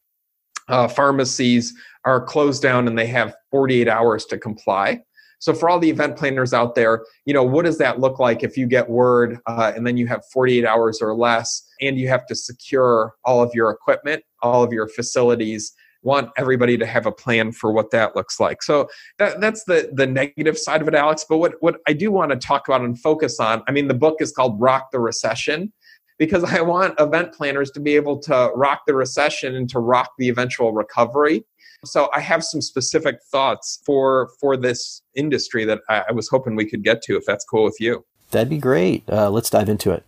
uh, 0.70 0.88
pharmacies 0.88 1.74
are 2.06 2.24
closed 2.24 2.62
down 2.62 2.88
and 2.88 2.98
they 2.98 3.08
have 3.08 3.36
48 3.52 3.88
hours 3.90 4.26
to 4.28 4.38
comply. 4.38 5.02
So 5.40 5.54
for 5.54 5.70
all 5.70 5.78
the 5.78 5.90
event 5.90 6.16
planners 6.16 6.54
out 6.54 6.74
there 6.76 7.04
you 7.26 7.34
know 7.34 7.44
what 7.44 7.66
does 7.66 7.78
that 7.80 8.00
look 8.00 8.20
like 8.20 8.44
if 8.44 8.58
you 8.58 8.66
get 8.66 8.90
word 8.90 9.40
uh, 9.46 9.74
and 9.76 9.86
then 9.86 9.98
you 9.98 10.08
have 10.08 10.22
48 10.32 10.66
hours 10.66 11.02
or 11.02 11.14
less 11.14 11.68
and 11.82 11.98
you 11.98 12.08
have 12.08 12.26
to 12.28 12.36
secure 12.36 13.16
all 13.26 13.42
of 13.42 13.52
your 13.54 13.70
equipment 13.70 14.24
all 14.42 14.64
of 14.64 14.72
your 14.72 14.88
facilities 14.88 15.74
want 16.04 16.30
everybody 16.38 16.78
to 16.78 16.86
have 16.86 17.06
a 17.06 17.12
plan 17.12 17.52
for 17.52 17.72
what 17.72 17.92
that 17.92 18.16
looks 18.16 18.40
like. 18.40 18.62
So 18.62 18.88
that, 19.18 19.42
that's 19.42 19.64
the 19.64 19.90
the 19.94 20.06
negative 20.06 20.58
side 20.58 20.82
of 20.82 20.88
it, 20.88 20.96
Alex. 20.96 21.26
But 21.28 21.38
what 21.38 21.54
what 21.62 21.78
I 21.88 21.94
do 21.94 22.12
want 22.12 22.32
to 22.32 22.38
talk 22.38 22.68
about 22.68 22.82
and 22.82 23.00
focus 23.00 23.40
on, 23.40 23.64
I 23.68 23.72
mean, 23.72 23.88
the 23.88 23.94
book 23.94 24.18
is 24.22 24.32
called 24.32 24.60
Rock 24.60 24.90
the 24.92 25.00
Recession 25.00 25.72
because 26.20 26.44
I 26.44 26.62
want 26.62 27.00
event 27.00 27.34
planners 27.34 27.72
to 27.72 27.80
be 27.80 27.96
able 27.96 28.20
to 28.20 28.52
rock 28.56 28.82
the 28.86 28.94
recession 28.94 29.56
and 29.56 29.70
to 29.70 29.80
rock 29.80 30.12
the 30.18 30.30
eventual 30.30 30.72
recovery. 30.72 31.44
So 31.86 32.10
I 32.14 32.22
have 32.22 32.44
some 32.44 32.62
specific 32.62 33.18
thoughts 33.32 33.82
for 33.86 34.30
for 34.40 34.56
this 34.56 35.02
industry 35.16 35.66
that 35.66 35.80
I, 35.90 36.04
I 36.10 36.12
was 36.12 36.30
hoping 36.30 36.56
we 36.56 36.70
could 36.70 36.84
get 36.84 37.02
to, 37.04 37.18
if 37.18 37.26
that's 37.26 37.44
cool 37.46 37.64
with 37.64 37.78
you. 37.80 38.06
That'd 38.32 38.50
be 38.50 38.58
great. 38.58 39.04
Uh, 39.10 39.30
let's 39.30 39.50
dive 39.50 39.70
into 39.70 39.92
it. 39.92 40.04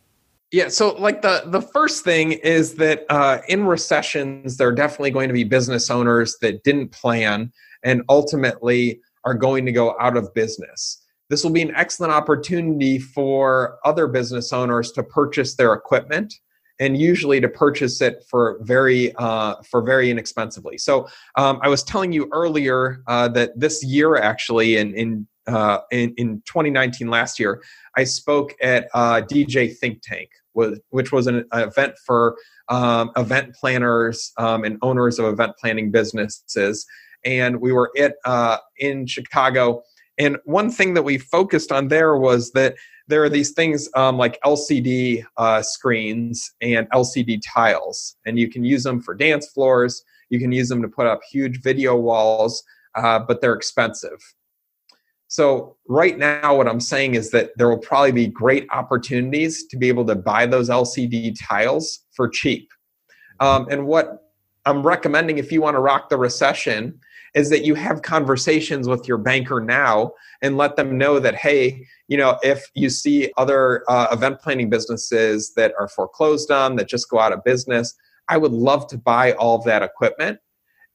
Yeah, 0.55 0.69
so 0.69 0.93
like 0.93 1.21
the 1.21 1.43
the 1.47 1.59
first 1.59 2.05
thing 2.05 2.31
is 2.31 2.75
that 2.75 3.05
uh, 3.09 3.39
in 3.49 3.65
recessions, 3.65 4.55
there 4.55 4.69
are 4.69 4.71
definitely 4.71 5.11
going 5.11 5.27
to 5.27 5.33
be 5.33 5.43
business 5.43 5.89
owners 5.89 6.37
that 6.39 6.63
didn't 6.63 6.93
plan 6.93 7.51
and 7.83 8.03
ultimately 8.07 9.01
are 9.25 9.33
going 9.33 9.65
to 9.65 9.73
go 9.73 9.97
out 9.99 10.15
of 10.15 10.33
business. 10.33 11.03
This 11.29 11.43
will 11.43 11.51
be 11.51 11.61
an 11.61 11.75
excellent 11.75 12.13
opportunity 12.13 12.99
for 12.99 13.79
other 13.83 14.07
business 14.07 14.53
owners 14.53 14.93
to 14.93 15.03
purchase 15.03 15.57
their 15.57 15.73
equipment 15.73 16.33
and 16.79 16.95
usually 16.95 17.41
to 17.41 17.49
purchase 17.49 18.01
it 18.01 18.23
for 18.29 18.57
very 18.61 19.13
uh, 19.17 19.55
for 19.69 19.81
very 19.81 20.09
inexpensively. 20.09 20.77
So 20.77 21.05
um, 21.35 21.59
I 21.63 21.67
was 21.67 21.83
telling 21.83 22.13
you 22.13 22.29
earlier 22.31 23.03
uh, 23.07 23.27
that 23.27 23.59
this 23.59 23.83
year 23.83 24.15
actually 24.15 24.77
in 24.77 24.93
in, 24.93 25.27
uh, 25.47 25.79
in 25.91 26.13
in 26.15 26.41
2019 26.45 27.09
last 27.09 27.41
year 27.41 27.61
I 27.97 28.05
spoke 28.05 28.55
at 28.61 28.87
uh, 28.93 29.21
DJ 29.21 29.75
Think 29.77 30.01
Tank, 30.01 30.29
which 30.55 31.11
was 31.11 31.27
an 31.27 31.45
event 31.53 31.95
for 32.05 32.37
um, 32.69 33.11
event 33.17 33.53
planners 33.55 34.31
um, 34.37 34.63
and 34.63 34.77
owners 34.81 35.19
of 35.19 35.25
event 35.25 35.53
planning 35.59 35.91
businesses. 35.91 36.85
And 37.23 37.59
we 37.59 37.71
were 37.71 37.91
at 37.97 38.15
uh, 38.25 38.57
in 38.77 39.07
Chicago. 39.07 39.83
And 40.17 40.37
one 40.45 40.71
thing 40.71 40.93
that 40.93 41.03
we 41.03 41.17
focused 41.17 41.71
on 41.71 41.89
there 41.89 42.17
was 42.17 42.51
that 42.51 42.75
there 43.07 43.23
are 43.23 43.29
these 43.29 43.51
things 43.51 43.89
um, 43.95 44.17
like 44.17 44.39
LCD 44.41 45.23
uh, 45.37 45.61
screens 45.61 46.51
and 46.61 46.89
LCD 46.89 47.41
tiles, 47.45 48.15
and 48.25 48.39
you 48.39 48.49
can 48.49 48.63
use 48.63 48.83
them 48.83 49.01
for 49.01 49.13
dance 49.13 49.47
floors. 49.47 50.03
You 50.29 50.39
can 50.39 50.51
use 50.51 50.69
them 50.69 50.81
to 50.81 50.87
put 50.87 51.05
up 51.05 51.21
huge 51.29 51.61
video 51.61 51.95
walls, 51.95 52.63
uh, 52.95 53.19
but 53.19 53.41
they're 53.41 53.53
expensive. 53.53 54.19
So, 55.27 55.75
right 55.87 56.17
now, 56.17 56.55
what 56.55 56.67
I'm 56.67 56.79
saying 56.79 57.15
is 57.15 57.31
that 57.31 57.51
there 57.57 57.67
will 57.67 57.79
probably 57.79 58.11
be 58.11 58.27
great 58.27 58.67
opportunities 58.71 59.65
to 59.67 59.77
be 59.77 59.87
able 59.89 60.05
to 60.05 60.15
buy 60.15 60.45
those 60.45 60.69
LCD 60.69 61.35
tiles 61.41 62.05
for 62.11 62.29
cheap. 62.29 62.69
Um, 63.39 63.67
and 63.69 63.87
what 63.87 64.31
I'm 64.65 64.85
recommending 64.85 65.37
if 65.37 65.51
you 65.51 65.61
want 65.61 65.75
to 65.75 65.79
rock 65.79 66.09
the 66.09 66.17
recession 66.17 66.99
is 67.33 67.49
that 67.49 67.65
you 67.65 67.75
have 67.75 68.01
conversations 68.01 68.87
with 68.87 69.07
your 69.07 69.17
banker 69.17 69.59
now 69.59 70.13
and 70.41 70.57
let 70.57 70.77
them 70.77 70.97
know 70.97 71.19
that, 71.19 71.35
hey, 71.35 71.85
you 72.07 72.17
know, 72.17 72.39
if 72.43 72.65
you 72.73 72.89
see 72.89 73.31
other 73.35 73.83
uh, 73.89 74.07
event 74.11 74.39
planning 74.39 74.69
businesses 74.69 75.53
that 75.55 75.73
are 75.77 75.89
foreclosed 75.89 76.49
on, 76.49 76.77
that 76.77 76.87
just 76.87 77.09
go 77.09 77.19
out 77.19 77.33
of 77.33 77.43
business, 77.43 77.93
I 78.29 78.37
would 78.37 78.53
love 78.53 78.87
to 78.87 78.97
buy 78.97 79.33
all 79.33 79.57
of 79.57 79.65
that 79.65 79.83
equipment. 79.83 80.39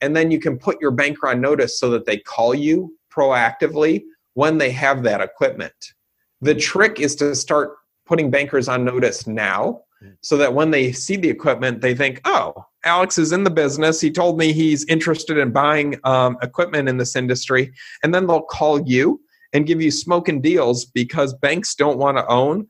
And 0.01 0.17
then 0.17 0.31
you 0.31 0.41
can 0.41 0.59
put 0.59 0.81
your 0.81 0.91
banker 0.91 1.29
on 1.29 1.43
notice 1.43 1.79
so 1.79 1.91
that 1.91 2.07
they 2.07 2.17
call 2.17 2.55
you 2.55 2.97
proactively 3.13 4.03
when 4.35 4.59
they 4.59 4.71
have 4.71 5.03
that 5.03 5.21
equipment. 5.21 5.75
The 6.41 6.55
trick 6.55 7.01
is 7.01 7.15
to 7.17 7.35
start 7.35 7.77
putting 8.07 8.31
bankers 8.31 8.69
on 8.69 8.85
notice 8.85 9.27
now 9.27 9.83
hmm. 10.01 10.11
so 10.21 10.37
that 10.37 10.55
when 10.55 10.71
they 10.71 10.93
see 10.93 11.17
the 11.17 11.29
equipment, 11.29 11.81
they 11.81 11.95
think, 11.95 12.21
oh, 12.25 12.55
Alex 12.85 13.19
is 13.19 13.33
in 13.33 13.45
the 13.45 13.51
business. 13.51 14.01
He 14.01 14.11
told 14.11 14.39
me 14.39 14.53
he's 14.53 14.85
interested 14.87 15.37
in 15.37 15.53
buying 15.53 15.99
um, 16.05 16.39
equipment 16.43 16.89
in 16.89 16.97
this 16.97 17.15
industry. 17.15 17.73
And 18.03 18.15
then 18.15 18.27
they'll 18.27 18.43
call 18.43 18.81
you 18.89 19.21
and 19.53 19.67
give 19.67 19.83
you 19.83 19.91
smoking 19.91 20.41
deals 20.41 20.87
because 20.87 21.35
banks 21.35 21.75
don't 21.75 21.99
want 21.99 22.17
to 22.17 22.27
own 22.29 22.67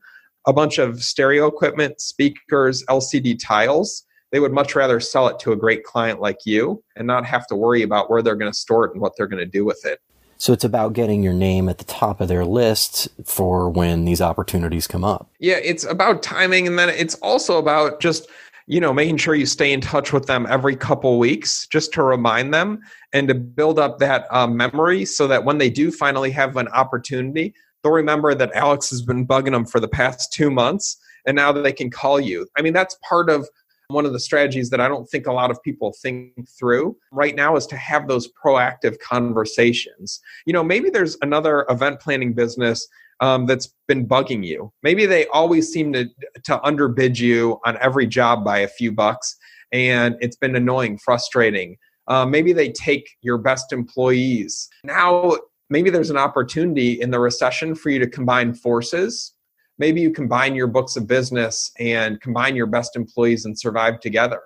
a 0.47 0.53
bunch 0.53 0.79
of 0.79 1.03
stereo 1.03 1.45
equipment, 1.45 2.01
speakers, 2.01 2.83
LCD 2.89 3.39
tiles. 3.41 4.05
They 4.31 4.39
would 4.39 4.53
much 4.53 4.75
rather 4.75 4.99
sell 4.99 5.27
it 5.27 5.39
to 5.39 5.51
a 5.51 5.57
great 5.57 5.83
client 5.83 6.19
like 6.19 6.39
you 6.45 6.83
and 6.95 7.05
not 7.05 7.25
have 7.25 7.45
to 7.47 7.55
worry 7.55 7.83
about 7.83 8.09
where 8.09 8.21
they're 8.21 8.35
going 8.35 8.51
to 8.51 8.57
store 8.57 8.85
it 8.85 8.93
and 8.93 9.01
what 9.01 9.13
they're 9.15 9.27
going 9.27 9.43
to 9.43 9.45
do 9.45 9.65
with 9.65 9.85
it. 9.85 9.99
So 10.41 10.53
it's 10.53 10.63
about 10.63 10.93
getting 10.93 11.21
your 11.21 11.33
name 11.33 11.69
at 11.69 11.77
the 11.77 11.83
top 11.83 12.19
of 12.19 12.27
their 12.27 12.45
list 12.45 13.07
for 13.23 13.69
when 13.69 14.05
these 14.05 14.21
opportunities 14.21 14.87
come 14.87 15.03
up. 15.03 15.29
Yeah, 15.37 15.57
it's 15.57 15.83
about 15.83 16.23
timing 16.23 16.65
and 16.65 16.79
then 16.79 16.89
it's 16.89 17.13
also 17.21 17.59
about 17.59 17.99
just 17.99 18.27
you 18.65 18.79
know 18.79 18.91
making 18.91 19.17
sure 19.17 19.35
you 19.35 19.45
stay 19.45 19.71
in 19.71 19.81
touch 19.81 20.11
with 20.11 20.25
them 20.25 20.47
every 20.49 20.75
couple 20.75 21.19
weeks 21.19 21.67
just 21.67 21.93
to 21.93 22.01
remind 22.01 22.55
them 22.55 22.79
and 23.13 23.27
to 23.27 23.35
build 23.35 23.77
up 23.77 23.99
that 23.99 24.25
uh, 24.31 24.47
memory 24.47 25.05
so 25.05 25.27
that 25.27 25.45
when 25.45 25.59
they 25.59 25.69
do 25.69 25.91
finally 25.91 26.31
have 26.31 26.57
an 26.57 26.67
opportunity 26.69 27.53
they'll 27.83 27.91
remember 27.91 28.35
that 28.35 28.51
alex 28.53 28.89
has 28.91 29.01
been 29.01 29.25
bugging 29.25 29.51
them 29.51 29.65
for 29.65 29.79
the 29.79 29.87
past 29.87 30.31
two 30.31 30.51
months 30.51 30.95
and 31.25 31.35
now 31.35 31.51
that 31.51 31.61
they 31.63 31.73
can 31.73 31.89
call 31.89 32.19
you 32.19 32.47
i 32.55 32.61
mean 32.61 32.71
that's 32.71 32.95
part 33.01 33.31
of 33.31 33.49
one 33.93 34.05
of 34.05 34.13
the 34.13 34.19
strategies 34.19 34.69
that 34.69 34.81
I 34.81 34.87
don't 34.87 35.07
think 35.09 35.27
a 35.27 35.33
lot 35.33 35.51
of 35.51 35.61
people 35.63 35.93
think 36.01 36.49
through 36.57 36.97
right 37.11 37.35
now 37.35 37.55
is 37.55 37.65
to 37.67 37.77
have 37.77 38.07
those 38.07 38.29
proactive 38.43 38.97
conversations. 38.99 40.19
You 40.45 40.53
know, 40.53 40.63
maybe 40.63 40.89
there's 40.89 41.17
another 41.21 41.65
event 41.69 41.99
planning 41.99 42.33
business 42.33 42.87
um, 43.21 43.45
that's 43.45 43.73
been 43.87 44.07
bugging 44.07 44.45
you. 44.45 44.71
Maybe 44.83 45.05
they 45.05 45.27
always 45.27 45.71
seem 45.71 45.93
to 45.93 46.09
to 46.43 46.61
underbid 46.63 47.19
you 47.19 47.59
on 47.65 47.77
every 47.79 48.07
job 48.07 48.43
by 48.43 48.59
a 48.59 48.67
few 48.67 48.91
bucks. 48.91 49.35
and 49.71 50.17
it's 50.19 50.35
been 50.35 50.55
annoying, 50.55 50.97
frustrating. 50.97 51.77
Uh, 52.07 52.25
maybe 52.25 52.51
they 52.51 52.69
take 52.69 53.09
your 53.21 53.37
best 53.37 53.71
employees. 53.71 54.67
Now, 54.83 55.37
maybe 55.69 55.89
there's 55.89 56.09
an 56.09 56.17
opportunity 56.17 56.99
in 57.01 57.09
the 57.11 57.19
recession 57.19 57.73
for 57.73 57.89
you 57.89 57.99
to 57.99 58.07
combine 58.07 58.53
forces. 58.53 59.33
Maybe 59.81 59.99
you 59.99 60.11
combine 60.11 60.53
your 60.53 60.67
books 60.67 60.95
of 60.95 61.07
business 61.07 61.71
and 61.79 62.21
combine 62.21 62.55
your 62.55 62.67
best 62.67 62.95
employees 62.95 63.45
and 63.45 63.57
survive 63.57 63.99
together. 63.99 64.39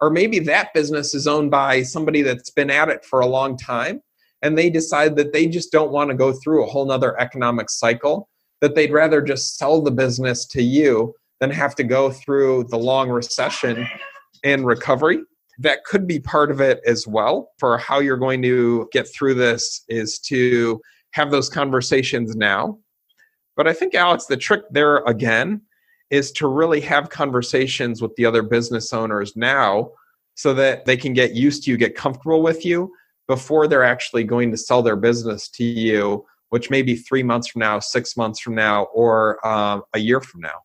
Or 0.00 0.08
maybe 0.08 0.38
that 0.38 0.72
business 0.72 1.14
is 1.14 1.26
owned 1.26 1.50
by 1.50 1.82
somebody 1.82 2.22
that's 2.22 2.48
been 2.48 2.70
at 2.70 2.88
it 2.88 3.04
for 3.04 3.20
a 3.20 3.26
long 3.26 3.58
time 3.58 4.00
and 4.40 4.56
they 4.56 4.70
decide 4.70 5.14
that 5.16 5.34
they 5.34 5.46
just 5.46 5.70
don't 5.72 5.92
want 5.92 6.08
to 6.08 6.16
go 6.16 6.32
through 6.32 6.64
a 6.64 6.66
whole 6.66 6.86
nother 6.86 7.20
economic 7.20 7.68
cycle, 7.68 8.30
that 8.62 8.74
they'd 8.74 8.90
rather 8.90 9.20
just 9.20 9.58
sell 9.58 9.82
the 9.82 9.90
business 9.90 10.46
to 10.46 10.62
you 10.62 11.12
than 11.38 11.50
have 11.50 11.74
to 11.74 11.84
go 11.84 12.10
through 12.10 12.64
the 12.70 12.78
long 12.78 13.10
recession 13.10 13.86
and 14.42 14.64
recovery. 14.64 15.18
That 15.58 15.84
could 15.84 16.06
be 16.06 16.18
part 16.18 16.50
of 16.50 16.62
it 16.62 16.80
as 16.86 17.06
well 17.06 17.50
for 17.58 17.76
how 17.76 17.98
you're 18.00 18.16
going 18.16 18.40
to 18.40 18.88
get 18.90 19.06
through 19.06 19.34
this 19.34 19.84
is 19.90 20.18
to 20.20 20.80
have 21.10 21.30
those 21.30 21.50
conversations 21.50 22.36
now. 22.36 22.78
But 23.58 23.66
I 23.66 23.72
think, 23.72 23.96
Alex, 23.96 24.26
the 24.26 24.36
trick 24.36 24.62
there 24.70 24.98
again 24.98 25.62
is 26.10 26.30
to 26.32 26.46
really 26.46 26.80
have 26.82 27.10
conversations 27.10 28.00
with 28.00 28.14
the 28.14 28.24
other 28.24 28.42
business 28.42 28.92
owners 28.92 29.34
now 29.36 29.90
so 30.36 30.54
that 30.54 30.84
they 30.84 30.96
can 30.96 31.12
get 31.12 31.34
used 31.34 31.64
to 31.64 31.72
you, 31.72 31.76
get 31.76 31.96
comfortable 31.96 32.40
with 32.40 32.64
you 32.64 32.94
before 33.26 33.66
they're 33.66 33.82
actually 33.82 34.22
going 34.22 34.52
to 34.52 34.56
sell 34.56 34.80
their 34.80 34.94
business 34.94 35.48
to 35.48 35.64
you, 35.64 36.24
which 36.50 36.70
may 36.70 36.82
be 36.82 36.94
three 36.94 37.24
months 37.24 37.48
from 37.48 37.58
now, 37.58 37.80
six 37.80 38.16
months 38.16 38.38
from 38.38 38.54
now, 38.54 38.84
or 38.94 39.44
um, 39.44 39.82
a 39.92 39.98
year 39.98 40.20
from 40.20 40.40
now. 40.40 40.62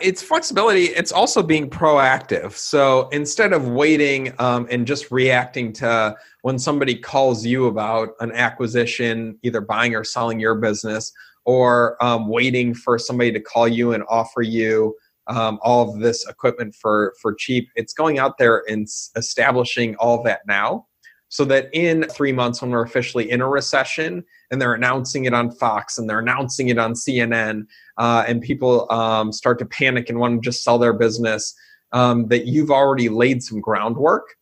It's 0.00 0.22
flexibility. 0.22 0.84
It's 0.86 1.12
also 1.12 1.40
being 1.40 1.68
proactive. 1.70 2.52
So 2.52 3.08
instead 3.10 3.52
of 3.52 3.68
waiting 3.68 4.32
um, 4.40 4.66
and 4.70 4.86
just 4.86 5.12
reacting 5.12 5.74
to 5.74 6.16
when 6.40 6.58
somebody 6.58 6.96
calls 6.96 7.44
you 7.46 7.66
about 7.66 8.14
an 8.18 8.32
acquisition 8.32 9.38
either 9.42 9.60
buying 9.60 9.94
or 9.94 10.02
selling 10.02 10.40
your 10.40 10.56
business 10.56 11.12
or 11.48 12.02
um, 12.04 12.28
waiting 12.28 12.74
for 12.74 12.98
somebody 12.98 13.32
to 13.32 13.40
call 13.40 13.66
you 13.66 13.92
and 13.92 14.04
offer 14.08 14.42
you 14.42 14.94
um, 15.28 15.58
all 15.62 15.88
of 15.88 16.00
this 16.00 16.26
equipment 16.28 16.74
for 16.74 17.14
for 17.20 17.34
cheap 17.34 17.68
it's 17.74 17.92
going 17.92 18.18
out 18.18 18.38
there 18.38 18.62
and 18.68 18.86
establishing 19.16 19.96
all 19.96 20.22
that 20.22 20.40
now 20.46 20.86
so 21.30 21.44
that 21.44 21.68
in 21.74 22.04
three 22.04 22.32
months 22.32 22.62
when 22.62 22.70
we're 22.70 22.84
officially 22.84 23.30
in 23.30 23.40
a 23.40 23.48
recession 23.48 24.24
and 24.50 24.60
they're 24.60 24.74
announcing 24.74 25.26
it 25.26 25.34
on 25.34 25.50
fox 25.50 25.98
and 25.98 26.08
they're 26.08 26.20
announcing 26.20 26.68
it 26.68 26.78
on 26.78 26.92
cnn 26.92 27.64
uh, 27.98 28.24
and 28.26 28.40
people 28.40 28.90
um, 28.90 29.32
start 29.32 29.58
to 29.58 29.66
panic 29.66 30.08
and 30.08 30.18
want 30.18 30.40
to 30.40 30.48
just 30.48 30.62
sell 30.62 30.78
their 30.78 30.92
business, 30.92 31.54
um, 31.92 32.28
that 32.28 32.46
you've 32.46 32.70
already 32.70 33.08
laid 33.08 33.42
some 33.42 33.60
groundwork 33.60 34.36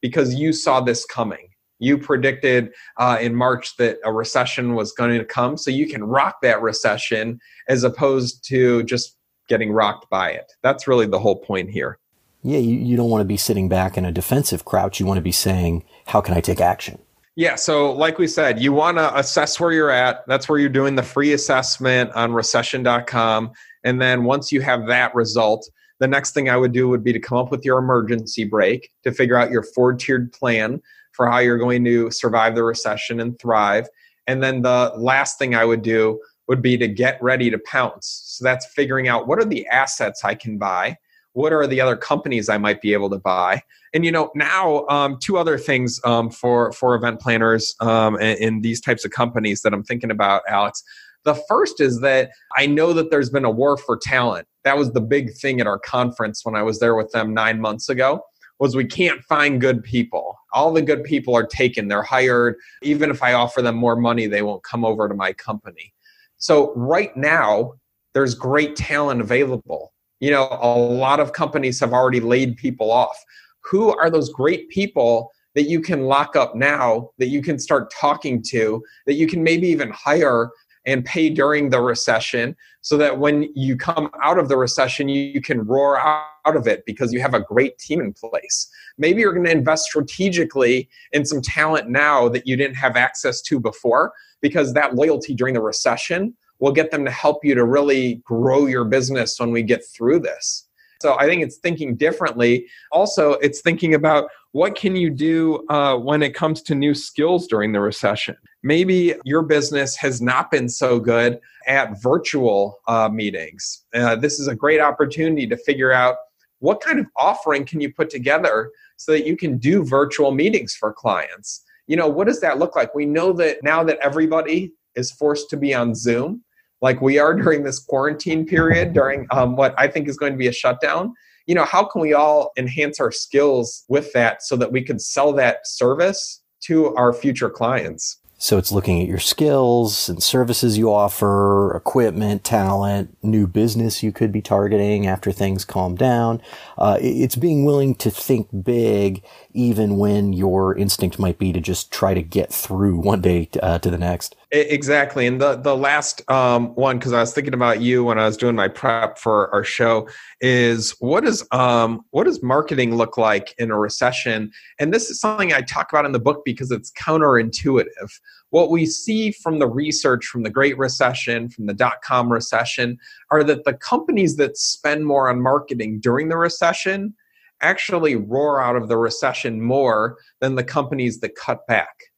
because 0.00 0.34
you 0.34 0.52
saw 0.52 0.80
this 0.80 1.04
coming. 1.04 1.49
You 1.80 1.98
predicted 1.98 2.72
uh, 2.96 3.18
in 3.20 3.34
March 3.34 3.76
that 3.76 3.98
a 4.04 4.12
recession 4.12 4.74
was 4.74 4.92
going 4.92 5.18
to 5.18 5.24
come, 5.24 5.56
so 5.56 5.70
you 5.70 5.88
can 5.88 6.04
rock 6.04 6.36
that 6.42 6.62
recession 6.62 7.40
as 7.68 7.82
opposed 7.82 8.44
to 8.48 8.84
just 8.84 9.16
getting 9.48 9.72
rocked 9.72 10.08
by 10.08 10.30
it. 10.30 10.52
That's 10.62 10.86
really 10.86 11.06
the 11.06 11.18
whole 11.18 11.36
point 11.36 11.70
here. 11.70 11.98
Yeah, 12.42 12.58
you, 12.58 12.76
you 12.76 12.96
don't 12.96 13.10
want 13.10 13.20
to 13.20 13.26
be 13.26 13.36
sitting 13.36 13.68
back 13.68 13.98
in 13.98 14.04
a 14.04 14.12
defensive 14.12 14.64
crouch. 14.64 15.00
You 15.00 15.06
want 15.06 15.18
to 15.18 15.22
be 15.22 15.32
saying, 15.32 15.84
How 16.06 16.20
can 16.20 16.34
I 16.34 16.40
take 16.40 16.60
action? 16.60 17.00
Yeah, 17.36 17.54
so 17.54 17.92
like 17.92 18.18
we 18.18 18.26
said, 18.26 18.60
you 18.60 18.72
want 18.72 18.98
to 18.98 19.16
assess 19.16 19.58
where 19.58 19.72
you're 19.72 19.90
at. 19.90 20.26
That's 20.26 20.48
where 20.48 20.58
you're 20.58 20.68
doing 20.68 20.94
the 20.94 21.02
free 21.02 21.32
assessment 21.32 22.10
on 22.12 22.32
recession.com. 22.32 23.52
And 23.84 24.00
then 24.00 24.24
once 24.24 24.52
you 24.52 24.60
have 24.60 24.86
that 24.88 25.14
result, 25.14 25.68
the 26.00 26.08
next 26.08 26.32
thing 26.32 26.48
I 26.48 26.56
would 26.56 26.72
do 26.72 26.88
would 26.88 27.04
be 27.04 27.12
to 27.12 27.20
come 27.20 27.38
up 27.38 27.50
with 27.50 27.64
your 27.64 27.78
emergency 27.78 28.44
break 28.44 28.90
to 29.04 29.12
figure 29.12 29.36
out 29.36 29.50
your 29.50 29.62
four 29.62 29.94
tiered 29.94 30.32
plan 30.32 30.82
for 31.20 31.30
how 31.30 31.36
you're 31.36 31.58
going 31.58 31.84
to 31.84 32.10
survive 32.10 32.54
the 32.54 32.64
recession 32.64 33.20
and 33.20 33.38
thrive. 33.38 33.86
And 34.26 34.42
then 34.42 34.62
the 34.62 34.90
last 34.96 35.38
thing 35.38 35.54
I 35.54 35.66
would 35.66 35.82
do 35.82 36.18
would 36.48 36.62
be 36.62 36.78
to 36.78 36.88
get 36.88 37.22
ready 37.22 37.50
to 37.50 37.58
pounce. 37.58 38.22
So 38.24 38.42
that's 38.42 38.64
figuring 38.64 39.06
out 39.06 39.26
what 39.26 39.38
are 39.38 39.44
the 39.44 39.66
assets 39.66 40.24
I 40.24 40.34
can 40.34 40.56
buy 40.56 40.96
what 41.32 41.52
are 41.52 41.66
the 41.66 41.80
other 41.80 41.96
companies 41.96 42.48
I 42.48 42.58
might 42.58 42.80
be 42.80 42.92
able 42.92 43.10
to 43.10 43.18
buy? 43.18 43.62
And 43.94 44.04
you 44.04 44.12
know, 44.12 44.30
now 44.34 44.86
um, 44.88 45.18
two 45.20 45.38
other 45.38 45.58
things 45.58 46.00
um, 46.04 46.30
for 46.30 46.72
for 46.72 46.94
event 46.94 47.20
planners 47.20 47.74
um, 47.80 48.16
these 48.60 48.80
types 48.80 49.04
of 49.04 49.10
companies 49.10 49.62
that 49.62 49.72
I'm 49.72 49.82
thinking 49.82 50.10
about, 50.10 50.42
Alex. 50.48 50.82
The 51.24 51.34
first 51.48 51.80
is 51.80 52.00
that 52.00 52.30
I 52.56 52.66
know 52.66 52.94
that 52.94 53.10
there's 53.10 53.28
been 53.28 53.44
a 53.44 53.50
war 53.50 53.76
for 53.76 53.96
talent. 53.96 54.48
That 54.64 54.78
was 54.78 54.92
the 54.92 55.02
big 55.02 55.34
thing 55.34 55.60
at 55.60 55.66
our 55.66 55.78
conference 55.78 56.44
when 56.44 56.54
I 56.54 56.62
was 56.62 56.78
there 56.78 56.94
with 56.94 57.10
them 57.12 57.34
nine 57.34 57.60
months 57.60 57.90
ago. 57.90 58.22
Was 58.60 58.76
we 58.76 58.84
can't 58.84 59.22
find 59.24 59.60
good 59.60 59.82
people. 59.82 60.38
All 60.52 60.72
the 60.72 60.82
good 60.82 61.02
people 61.02 61.34
are 61.34 61.46
taken. 61.46 61.88
They're 61.88 62.02
hired. 62.02 62.56
Even 62.82 63.10
if 63.10 63.22
I 63.22 63.32
offer 63.32 63.62
them 63.62 63.76
more 63.76 63.96
money, 63.96 64.26
they 64.26 64.42
won't 64.42 64.62
come 64.62 64.84
over 64.84 65.08
to 65.08 65.14
my 65.14 65.32
company. 65.32 65.92
So 66.36 66.72
right 66.74 67.16
now, 67.16 67.74
there's 68.12 68.34
great 68.34 68.76
talent 68.76 69.20
available 69.20 69.92
you 70.20 70.30
know 70.30 70.48
a 70.60 70.78
lot 70.78 71.18
of 71.18 71.32
companies 71.32 71.80
have 71.80 71.92
already 71.92 72.20
laid 72.20 72.56
people 72.56 72.92
off 72.92 73.24
who 73.62 73.96
are 73.96 74.10
those 74.10 74.30
great 74.30 74.68
people 74.68 75.30
that 75.54 75.64
you 75.64 75.80
can 75.80 76.02
lock 76.02 76.36
up 76.36 76.54
now 76.54 77.10
that 77.18 77.26
you 77.26 77.42
can 77.42 77.58
start 77.58 77.92
talking 77.92 78.42
to 78.42 78.82
that 79.06 79.14
you 79.14 79.26
can 79.26 79.42
maybe 79.42 79.66
even 79.66 79.90
hire 79.90 80.50
and 80.86 81.04
pay 81.04 81.28
during 81.28 81.70
the 81.70 81.80
recession 81.80 82.56
so 82.80 82.96
that 82.96 83.18
when 83.18 83.50
you 83.54 83.76
come 83.76 84.10
out 84.22 84.38
of 84.38 84.48
the 84.48 84.56
recession 84.56 85.08
you, 85.08 85.40
can 85.40 85.60
roar 85.66 85.98
out 85.98 86.56
of 86.56 86.66
it 86.66 86.84
because 86.86 87.12
you 87.12 87.20
have 87.20 87.34
a 87.34 87.40
great 87.40 87.78
team 87.78 88.00
in 88.00 88.12
place 88.12 88.70
maybe 88.98 89.20
you're 89.20 89.32
going 89.32 89.44
to 89.44 89.50
invest 89.50 89.84
strategically 89.84 90.88
in 91.12 91.24
some 91.24 91.40
talent 91.40 91.88
now 91.88 92.28
that 92.28 92.46
you 92.46 92.56
didn't 92.56 92.76
have 92.76 92.96
access 92.96 93.40
to 93.42 93.58
before 93.58 94.12
because 94.40 94.72
that 94.72 94.94
loyalty 94.94 95.34
during 95.34 95.54
the 95.54 95.60
recession 95.60 96.34
will 96.60 96.72
get 96.72 96.90
them 96.90 97.04
to 97.04 97.10
help 97.10 97.44
you 97.44 97.54
to 97.54 97.64
really 97.64 98.16
grow 98.24 98.66
your 98.66 98.84
business 98.84 99.40
when 99.40 99.50
we 99.50 99.62
get 99.62 99.84
through 99.84 100.20
this. 100.20 100.68
So 101.00 101.16
I 101.18 101.26
think 101.26 101.42
it's 101.42 101.56
thinking 101.56 101.96
differently. 101.96 102.66
Also, 102.92 103.32
it's 103.34 103.62
thinking 103.62 103.94
about 103.94 104.28
what 104.52 104.74
can 104.74 104.96
you 104.96 105.10
do 105.10 105.64
uh, 105.68 105.96
when 105.96 106.22
it 106.22 106.34
comes 106.34 106.62
to 106.62 106.74
new 106.74 106.94
skills 106.94 107.46
during 107.46 107.72
the 107.72 107.80
recession. 107.80 108.36
Maybe 108.62 109.14
your 109.24 109.42
business 109.42 109.96
has 109.96 110.20
not 110.20 110.50
been 110.50 110.68
so 110.68 111.00
good 111.00 111.40
at 111.66 112.02
virtual 112.02 112.80
uh, 112.86 113.08
meetings. 113.08 113.84
Uh, 113.94 114.16
this 114.16 114.38
is 114.38 114.48
a 114.48 114.54
great 114.54 114.80
opportunity 114.80 115.46
to 115.46 115.56
figure 115.56 115.92
out 115.92 116.16
what 116.58 116.80
kind 116.80 116.98
of 116.98 117.06
offering 117.16 117.64
can 117.64 117.80
you 117.80 117.92
put 117.92 118.10
together 118.10 118.70
so 118.96 119.12
that 119.12 119.26
you 119.26 119.36
can 119.36 119.56
do 119.56 119.82
virtual 119.82 120.30
meetings 120.30 120.74
for 120.74 120.92
clients. 120.92 121.64
You 121.86 121.96
know, 121.96 122.08
what 122.08 122.26
does 122.26 122.40
that 122.40 122.58
look 122.58 122.76
like? 122.76 122.94
We 122.94 123.06
know 123.06 123.32
that 123.34 123.62
now 123.62 123.82
that 123.84 123.98
everybody 124.02 124.74
is 124.94 125.10
forced 125.10 125.48
to 125.50 125.56
be 125.56 125.72
on 125.72 125.94
Zoom, 125.94 126.44
like 126.80 127.00
we 127.00 127.18
are 127.18 127.34
during 127.34 127.62
this 127.62 127.78
quarantine 127.78 128.46
period, 128.46 128.92
during 128.92 129.26
um, 129.30 129.56
what 129.56 129.74
I 129.78 129.88
think 129.88 130.08
is 130.08 130.16
going 130.16 130.32
to 130.32 130.38
be 130.38 130.48
a 130.48 130.52
shutdown, 130.52 131.14
you 131.46 131.54
know, 131.54 131.64
how 131.64 131.84
can 131.84 132.00
we 132.00 132.14
all 132.14 132.52
enhance 132.56 133.00
our 133.00 133.10
skills 133.10 133.84
with 133.88 134.12
that 134.12 134.42
so 134.42 134.56
that 134.56 134.72
we 134.72 134.82
can 134.82 134.98
sell 134.98 135.32
that 135.34 135.66
service 135.66 136.42
to 136.62 136.94
our 136.94 137.12
future 137.12 137.50
clients? 137.50 138.18
So 138.42 138.56
it's 138.56 138.72
looking 138.72 139.02
at 139.02 139.06
your 139.06 139.18
skills 139.18 140.08
and 140.08 140.22
services 140.22 140.78
you 140.78 140.90
offer, 140.90 141.76
equipment, 141.76 142.42
talent, 142.42 143.14
new 143.22 143.46
business 143.46 144.02
you 144.02 144.12
could 144.12 144.32
be 144.32 144.40
targeting 144.40 145.06
after 145.06 145.30
things 145.30 145.66
calm 145.66 145.94
down. 145.94 146.40
Uh, 146.78 146.96
it's 147.02 147.36
being 147.36 147.66
willing 147.66 147.94
to 147.96 148.10
think 148.10 148.48
big, 148.64 149.22
even 149.52 149.98
when 149.98 150.32
your 150.32 150.74
instinct 150.74 151.18
might 151.18 151.38
be 151.38 151.52
to 151.52 151.60
just 151.60 151.92
try 151.92 152.14
to 152.14 152.22
get 152.22 152.50
through 152.50 152.96
one 152.96 153.20
day 153.20 153.46
uh, 153.62 153.78
to 153.80 153.90
the 153.90 153.98
next. 153.98 154.34
Exactly. 154.52 155.28
And 155.28 155.40
the, 155.40 155.54
the 155.54 155.76
last 155.76 156.28
um, 156.28 156.74
one, 156.74 156.98
because 156.98 157.12
I 157.12 157.20
was 157.20 157.32
thinking 157.32 157.54
about 157.54 157.80
you 157.80 158.02
when 158.02 158.18
I 158.18 158.26
was 158.26 158.36
doing 158.36 158.56
my 158.56 158.66
prep 158.66 159.16
for 159.16 159.48
our 159.54 159.62
show, 159.62 160.08
is 160.40 160.90
what 160.98 161.24
is 161.24 161.46
um, 161.52 162.04
what 162.10 162.24
does 162.24 162.42
marketing 162.42 162.96
look 162.96 163.16
like 163.16 163.54
in 163.58 163.70
a 163.70 163.78
recession? 163.78 164.50
And 164.80 164.92
this 164.92 165.08
is 165.08 165.20
something 165.20 165.52
I 165.52 165.60
talk 165.60 165.92
about 165.92 166.04
in 166.04 166.10
the 166.10 166.18
book 166.18 166.42
because 166.44 166.72
it's 166.72 166.90
counterintuitive. 166.92 168.10
What 168.48 168.72
we 168.72 168.86
see 168.86 169.30
from 169.30 169.60
the 169.60 169.68
research 169.68 170.26
from 170.26 170.42
the 170.42 170.50
Great 170.50 170.76
Recession, 170.76 171.48
from 171.48 171.66
the 171.66 171.74
dot 171.74 172.02
com 172.02 172.32
recession, 172.32 172.98
are 173.30 173.44
that 173.44 173.64
the 173.64 173.74
companies 173.74 174.34
that 174.38 174.56
spend 174.56 175.06
more 175.06 175.30
on 175.30 175.40
marketing 175.40 176.00
during 176.00 176.28
the 176.28 176.36
recession 176.36 177.14
actually 177.60 178.16
roar 178.16 178.60
out 178.60 178.74
of 178.74 178.88
the 178.88 178.96
recession 178.96 179.60
more 179.60 180.16
than 180.40 180.56
the 180.56 180.64
companies 180.64 181.20
that 181.20 181.36
cut 181.36 181.64
back. 181.68 182.09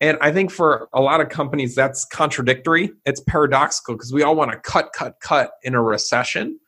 And 0.00 0.16
I 0.20 0.30
think 0.30 0.50
for 0.50 0.88
a 0.92 1.00
lot 1.00 1.20
of 1.20 1.28
companies, 1.28 1.74
that's 1.74 2.04
contradictory. 2.04 2.90
It's 3.04 3.20
paradoxical 3.20 3.94
because 3.94 4.12
we 4.12 4.22
all 4.22 4.36
want 4.36 4.52
to 4.52 4.58
cut, 4.58 4.92
cut, 4.92 5.18
cut 5.20 5.52
in 5.62 5.74
a 5.74 5.82
recession. 5.82 6.58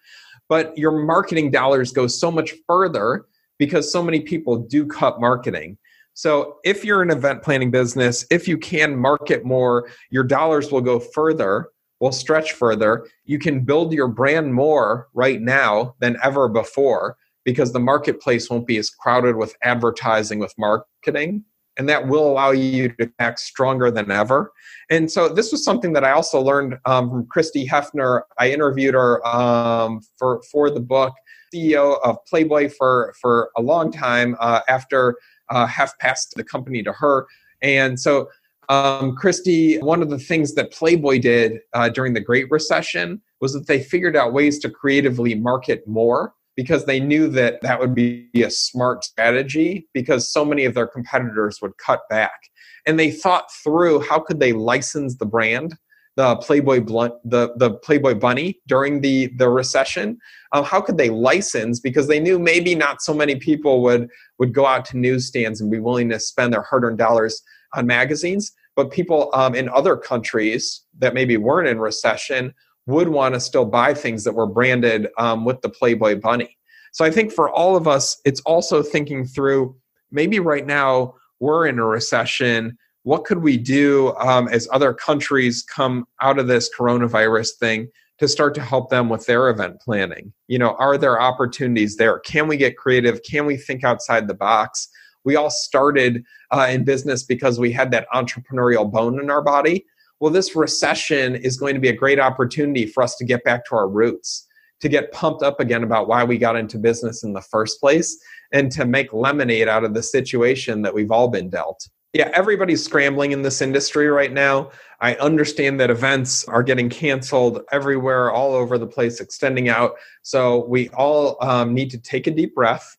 But 0.48 0.76
your 0.76 1.04
marketing 1.04 1.52
dollars 1.52 1.92
go 1.92 2.08
so 2.08 2.30
much 2.30 2.54
further 2.66 3.26
because 3.58 3.92
so 3.92 4.02
many 4.02 4.20
people 4.20 4.56
do 4.56 4.84
cut 4.84 5.20
marketing. 5.20 5.78
So 6.14 6.56
if 6.64 6.84
you're 6.84 7.02
an 7.02 7.10
event 7.10 7.42
planning 7.42 7.70
business, 7.70 8.26
if 8.30 8.48
you 8.48 8.58
can 8.58 8.96
market 8.96 9.44
more, 9.44 9.88
your 10.10 10.24
dollars 10.24 10.72
will 10.72 10.80
go 10.80 10.98
further, 10.98 11.68
will 12.00 12.10
stretch 12.10 12.52
further. 12.52 13.06
You 13.24 13.38
can 13.38 13.60
build 13.60 13.92
your 13.92 14.08
brand 14.08 14.52
more 14.52 15.08
right 15.14 15.40
now 15.40 15.94
than 16.00 16.16
ever 16.22 16.48
before 16.48 17.16
because 17.44 17.72
the 17.72 17.80
marketplace 17.80 18.50
won't 18.50 18.66
be 18.66 18.76
as 18.76 18.90
crowded 18.90 19.36
with 19.36 19.54
advertising 19.62 20.40
with 20.40 20.52
marketing 20.58 21.44
and 21.80 21.88
that 21.88 22.06
will 22.06 22.30
allow 22.30 22.50
you 22.50 22.90
to 22.90 23.10
act 23.20 23.40
stronger 23.40 23.90
than 23.90 24.10
ever. 24.10 24.52
And 24.90 25.10
so 25.10 25.30
this 25.30 25.50
was 25.50 25.64
something 25.64 25.94
that 25.94 26.04
I 26.04 26.10
also 26.10 26.38
learned 26.38 26.76
um, 26.84 27.08
from 27.08 27.26
Christie 27.26 27.66
Hefner. 27.66 28.20
I 28.38 28.50
interviewed 28.50 28.92
her 28.92 29.26
um, 29.26 30.02
for 30.18 30.42
for 30.52 30.68
the 30.68 30.80
book, 30.80 31.14
CEO 31.54 31.98
of 32.04 32.18
Playboy 32.26 32.68
for 32.68 33.14
for 33.18 33.50
a 33.56 33.62
long 33.62 33.90
time 33.90 34.36
uh, 34.40 34.60
after 34.68 35.16
uh, 35.48 35.66
Hef 35.66 35.98
passed 35.98 36.34
the 36.36 36.44
company 36.44 36.82
to 36.82 36.92
her, 36.92 37.26
and 37.62 37.98
so. 37.98 38.28
Um, 38.68 39.16
Christie, 39.16 39.78
one 39.78 40.00
of 40.00 40.10
the 40.10 40.18
things 40.18 40.54
that 40.54 40.70
Playboy 40.70 41.18
did 41.18 41.58
uh, 41.72 41.88
during 41.88 42.14
the 42.14 42.20
Great 42.20 42.48
Recession 42.52 43.20
was 43.40 43.52
that 43.52 43.66
they 43.66 43.82
figured 43.82 44.14
out 44.14 44.32
ways 44.32 44.60
to 44.60 44.70
creatively 44.70 45.34
market 45.34 45.84
more 45.88 46.34
because 46.60 46.84
they 46.84 47.00
knew 47.00 47.26
that 47.26 47.58
that 47.62 47.80
would 47.80 47.94
be 47.94 48.28
a 48.34 48.50
smart 48.50 49.02
strategy 49.02 49.88
because 49.94 50.30
so 50.30 50.44
many 50.44 50.66
of 50.66 50.74
their 50.74 50.86
competitors 50.86 51.58
would 51.62 51.72
cut 51.78 52.02
back. 52.10 52.38
And 52.84 53.00
they 53.00 53.10
thought 53.10 53.50
through 53.64 54.00
how 54.00 54.18
could 54.20 54.40
they 54.40 54.52
license 54.52 55.16
the 55.16 55.24
brand 55.24 55.78
the 56.16 56.36
playboy 56.36 56.80
blunt 56.80 57.14
the, 57.24 57.54
the 57.56 57.70
playboy 57.70 58.12
bunny 58.12 58.60
during 58.66 59.00
the 59.00 59.28
the 59.38 59.48
recession? 59.48 60.18
Um, 60.52 60.64
how 60.64 60.82
could 60.82 60.98
they 60.98 61.08
license? 61.08 61.80
Because 61.80 62.08
they 62.08 62.20
knew 62.20 62.38
maybe 62.38 62.74
not 62.74 63.00
so 63.00 63.14
many 63.14 63.36
people 63.36 63.82
would 63.84 64.10
would 64.38 64.52
go 64.52 64.66
out 64.66 64.84
to 64.86 64.98
newsstands 64.98 65.62
and 65.62 65.70
be 65.70 65.80
willing 65.80 66.10
to 66.10 66.20
spend 66.20 66.52
their 66.52 66.60
hard-earned 66.62 66.98
dollars 66.98 67.40
on 67.74 67.86
magazines. 67.86 68.52
But 68.76 68.90
people 68.90 69.30
um, 69.32 69.54
in 69.54 69.70
other 69.70 69.96
countries 69.96 70.84
that 70.98 71.14
maybe 71.14 71.38
weren't 71.38 71.68
in 71.68 71.80
recession 71.80 72.52
would 72.86 73.08
want 73.08 73.34
to 73.34 73.40
still 73.40 73.64
buy 73.64 73.94
things 73.94 74.24
that 74.24 74.34
were 74.34 74.46
branded 74.46 75.08
um, 75.18 75.44
with 75.44 75.60
the 75.60 75.68
Playboy 75.68 76.16
bunny. 76.16 76.56
So 76.92 77.04
I 77.04 77.10
think 77.10 77.32
for 77.32 77.50
all 77.50 77.76
of 77.76 77.86
us, 77.86 78.20
it's 78.24 78.40
also 78.40 78.82
thinking 78.82 79.24
through 79.24 79.76
maybe 80.10 80.40
right 80.40 80.66
now 80.66 81.14
we're 81.38 81.66
in 81.66 81.78
a 81.78 81.84
recession. 81.84 82.76
What 83.04 83.24
could 83.24 83.38
we 83.38 83.56
do 83.56 84.14
um, 84.16 84.48
as 84.48 84.68
other 84.72 84.92
countries 84.92 85.62
come 85.62 86.06
out 86.20 86.38
of 86.38 86.48
this 86.48 86.68
coronavirus 86.76 87.50
thing 87.58 87.88
to 88.18 88.28
start 88.28 88.54
to 88.54 88.62
help 88.62 88.90
them 88.90 89.08
with 89.08 89.26
their 89.26 89.48
event 89.48 89.80
planning? 89.80 90.32
You 90.48 90.58
know, 90.58 90.74
are 90.78 90.98
there 90.98 91.20
opportunities 91.20 91.96
there? 91.96 92.18
Can 92.20 92.48
we 92.48 92.56
get 92.56 92.76
creative? 92.76 93.22
Can 93.22 93.46
we 93.46 93.56
think 93.56 93.84
outside 93.84 94.26
the 94.26 94.34
box? 94.34 94.88
We 95.24 95.36
all 95.36 95.50
started 95.50 96.24
uh, 96.50 96.66
in 96.70 96.84
business 96.84 97.22
because 97.22 97.58
we 97.58 97.72
had 97.72 97.90
that 97.92 98.08
entrepreneurial 98.12 98.90
bone 98.90 99.20
in 99.20 99.30
our 99.30 99.42
body 99.42 99.86
well, 100.20 100.30
this 100.30 100.54
recession 100.54 101.34
is 101.34 101.56
going 101.56 101.74
to 101.74 101.80
be 101.80 101.88
a 101.88 101.96
great 101.96 102.20
opportunity 102.20 102.86
for 102.86 103.02
us 103.02 103.16
to 103.16 103.24
get 103.24 103.42
back 103.42 103.64
to 103.66 103.74
our 103.74 103.88
roots, 103.88 104.46
to 104.80 104.88
get 104.88 105.12
pumped 105.12 105.42
up 105.42 105.60
again 105.60 105.82
about 105.82 106.08
why 106.08 106.22
we 106.24 106.36
got 106.36 106.56
into 106.56 106.78
business 106.78 107.24
in 107.24 107.32
the 107.32 107.40
first 107.40 107.80
place, 107.80 108.22
and 108.52 108.70
to 108.72 108.84
make 108.84 109.12
lemonade 109.12 109.66
out 109.66 109.82
of 109.82 109.94
the 109.94 110.02
situation 110.02 110.82
that 110.82 110.94
we've 110.94 111.10
all 111.10 111.28
been 111.28 111.48
dealt. 111.48 111.88
Yeah, 112.12 112.30
everybody's 112.34 112.84
scrambling 112.84 113.32
in 113.32 113.42
this 113.42 113.62
industry 113.62 114.08
right 114.08 114.32
now. 114.32 114.70
I 115.00 115.14
understand 115.14 115.78
that 115.80 115.90
events 115.90 116.44
are 116.48 116.62
getting 116.62 116.90
canceled 116.90 117.62
everywhere, 117.72 118.30
all 118.30 118.52
over 118.52 118.78
the 118.78 118.86
place, 118.86 119.20
extending 119.20 119.68
out. 119.68 119.94
So 120.22 120.66
we 120.66 120.88
all 120.90 121.36
um, 121.40 121.72
need 121.72 121.90
to 121.92 121.98
take 121.98 122.26
a 122.26 122.32
deep 122.32 122.54
breath. 122.54 122.96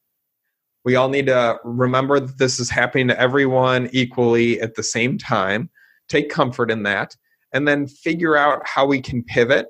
We 0.86 0.96
all 0.96 1.10
need 1.10 1.28
to 1.28 1.60
remember 1.64 2.22
that 2.22 2.38
this 2.40 2.60
is 2.60 2.70
happening 2.70 3.10
to 3.10 3.20
everyone 3.20 3.90
equally 3.92 4.60
at 4.62 4.76
the 4.76 4.84
same 4.84 5.18
time 5.18 5.70
take 6.12 6.30
comfort 6.30 6.70
in 6.70 6.84
that, 6.84 7.16
and 7.54 7.68
then 7.68 7.88
figure 7.88 8.36
out 8.36 8.62
how 8.66 8.86
we 8.86 9.02
can 9.02 9.24
pivot 9.24 9.68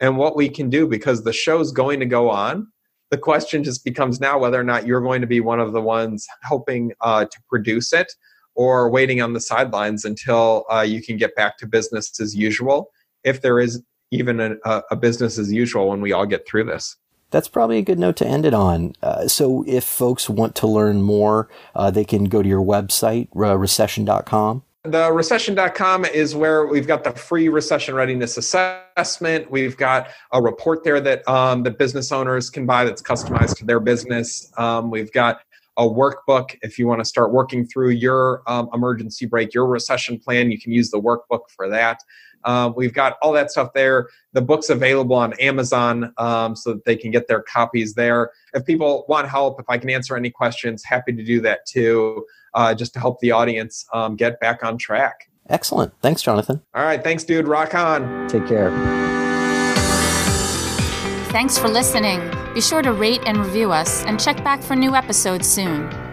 and 0.00 0.16
what 0.16 0.36
we 0.36 0.48
can 0.48 0.70
do 0.70 0.86
because 0.86 1.24
the 1.24 1.32
show's 1.32 1.72
going 1.72 2.00
to 2.00 2.06
go 2.06 2.30
on. 2.30 2.66
The 3.10 3.18
question 3.18 3.62
just 3.62 3.84
becomes 3.84 4.20
now 4.20 4.38
whether 4.38 4.58
or 4.58 4.64
not 4.64 4.86
you're 4.86 5.00
going 5.00 5.20
to 5.20 5.26
be 5.26 5.40
one 5.40 5.60
of 5.60 5.72
the 5.72 5.80
ones 5.80 6.26
helping 6.42 6.92
uh, 7.00 7.26
to 7.26 7.38
produce 7.48 7.92
it 7.92 8.12
or 8.54 8.90
waiting 8.90 9.20
on 9.20 9.32
the 9.32 9.40
sidelines 9.40 10.04
until 10.04 10.64
uh, 10.72 10.80
you 10.80 11.02
can 11.02 11.16
get 11.16 11.34
back 11.34 11.58
to 11.58 11.66
business 11.66 12.18
as 12.20 12.34
usual, 12.34 12.90
if 13.24 13.42
there 13.42 13.58
is 13.58 13.82
even 14.10 14.40
a, 14.40 14.82
a, 14.90 14.96
business 14.96 15.38
as 15.38 15.52
usual 15.52 15.88
when 15.88 16.00
we 16.00 16.12
all 16.12 16.26
get 16.26 16.46
through 16.46 16.64
this. 16.64 16.96
That's 17.30 17.48
probably 17.48 17.78
a 17.78 17.82
good 17.82 17.98
note 17.98 18.16
to 18.16 18.26
end 18.26 18.46
it 18.46 18.54
on. 18.54 18.94
Uh, 19.02 19.26
so, 19.26 19.64
if 19.66 19.82
folks 19.82 20.30
want 20.30 20.54
to 20.56 20.68
learn 20.68 21.02
more, 21.02 21.48
uh, 21.74 21.90
they 21.90 22.04
can 22.04 22.24
go 22.24 22.42
to 22.42 22.48
your 22.48 22.62
website, 22.62 23.28
uh, 23.34 23.58
recession.com. 23.58 24.62
The 24.84 25.10
recession.com 25.10 26.04
is 26.04 26.34
where 26.34 26.66
we've 26.66 26.86
got 26.86 27.04
the 27.04 27.12
free 27.12 27.48
recession 27.48 27.94
readiness 27.94 28.36
assessment. 28.36 29.50
We've 29.50 29.78
got 29.78 30.08
a 30.30 30.42
report 30.42 30.84
there 30.84 31.00
that 31.00 31.26
um, 31.26 31.62
that 31.62 31.78
business 31.78 32.12
owners 32.12 32.50
can 32.50 32.66
buy 32.66 32.84
that's 32.84 33.00
customized 33.00 33.56
to 33.58 33.64
their 33.64 33.80
business. 33.80 34.52
Um, 34.58 34.90
we've 34.90 35.10
got 35.12 35.40
a 35.78 35.84
workbook 35.84 36.56
if 36.60 36.78
you 36.78 36.86
want 36.86 37.00
to 37.00 37.06
start 37.06 37.32
working 37.32 37.66
through 37.66 37.90
your 37.90 38.42
um, 38.46 38.68
emergency 38.74 39.24
break 39.24 39.54
your 39.54 39.66
recession 39.66 40.18
plan. 40.18 40.50
You 40.50 40.60
can 40.60 40.70
use 40.70 40.90
the 40.90 41.00
workbook 41.00 41.48
for 41.56 41.66
that. 41.70 42.00
Um, 42.44 42.74
we've 42.76 42.92
got 42.92 43.16
all 43.22 43.32
that 43.32 43.50
stuff 43.50 43.72
there. 43.74 44.08
The 44.32 44.42
book's 44.42 44.70
available 44.70 45.16
on 45.16 45.32
Amazon 45.34 46.12
um, 46.18 46.56
so 46.56 46.74
that 46.74 46.84
they 46.84 46.96
can 46.96 47.10
get 47.10 47.28
their 47.28 47.42
copies 47.42 47.94
there. 47.94 48.30
If 48.52 48.64
people 48.64 49.04
want 49.08 49.28
help, 49.28 49.60
if 49.60 49.66
I 49.68 49.78
can 49.78 49.90
answer 49.90 50.16
any 50.16 50.30
questions, 50.30 50.84
happy 50.84 51.12
to 51.12 51.24
do 51.24 51.40
that 51.42 51.66
too 51.66 52.24
uh, 52.54 52.74
just 52.74 52.92
to 52.94 53.00
help 53.00 53.20
the 53.20 53.30
audience 53.30 53.86
um, 53.92 54.16
get 54.16 54.40
back 54.40 54.64
on 54.64 54.78
track. 54.78 55.30
Excellent. 55.48 55.92
Thanks, 56.00 56.22
Jonathan. 56.22 56.62
All 56.74 56.84
right. 56.84 57.02
Thanks, 57.02 57.24
dude. 57.24 57.46
Rock 57.46 57.74
on. 57.74 58.28
Take 58.28 58.46
care. 58.46 58.70
Thanks 61.28 61.58
for 61.58 61.68
listening. 61.68 62.20
Be 62.54 62.60
sure 62.60 62.80
to 62.80 62.92
rate 62.92 63.22
and 63.26 63.38
review 63.38 63.72
us 63.72 64.04
and 64.04 64.20
check 64.20 64.42
back 64.44 64.62
for 64.62 64.76
new 64.76 64.94
episodes 64.94 65.48
soon. 65.48 66.03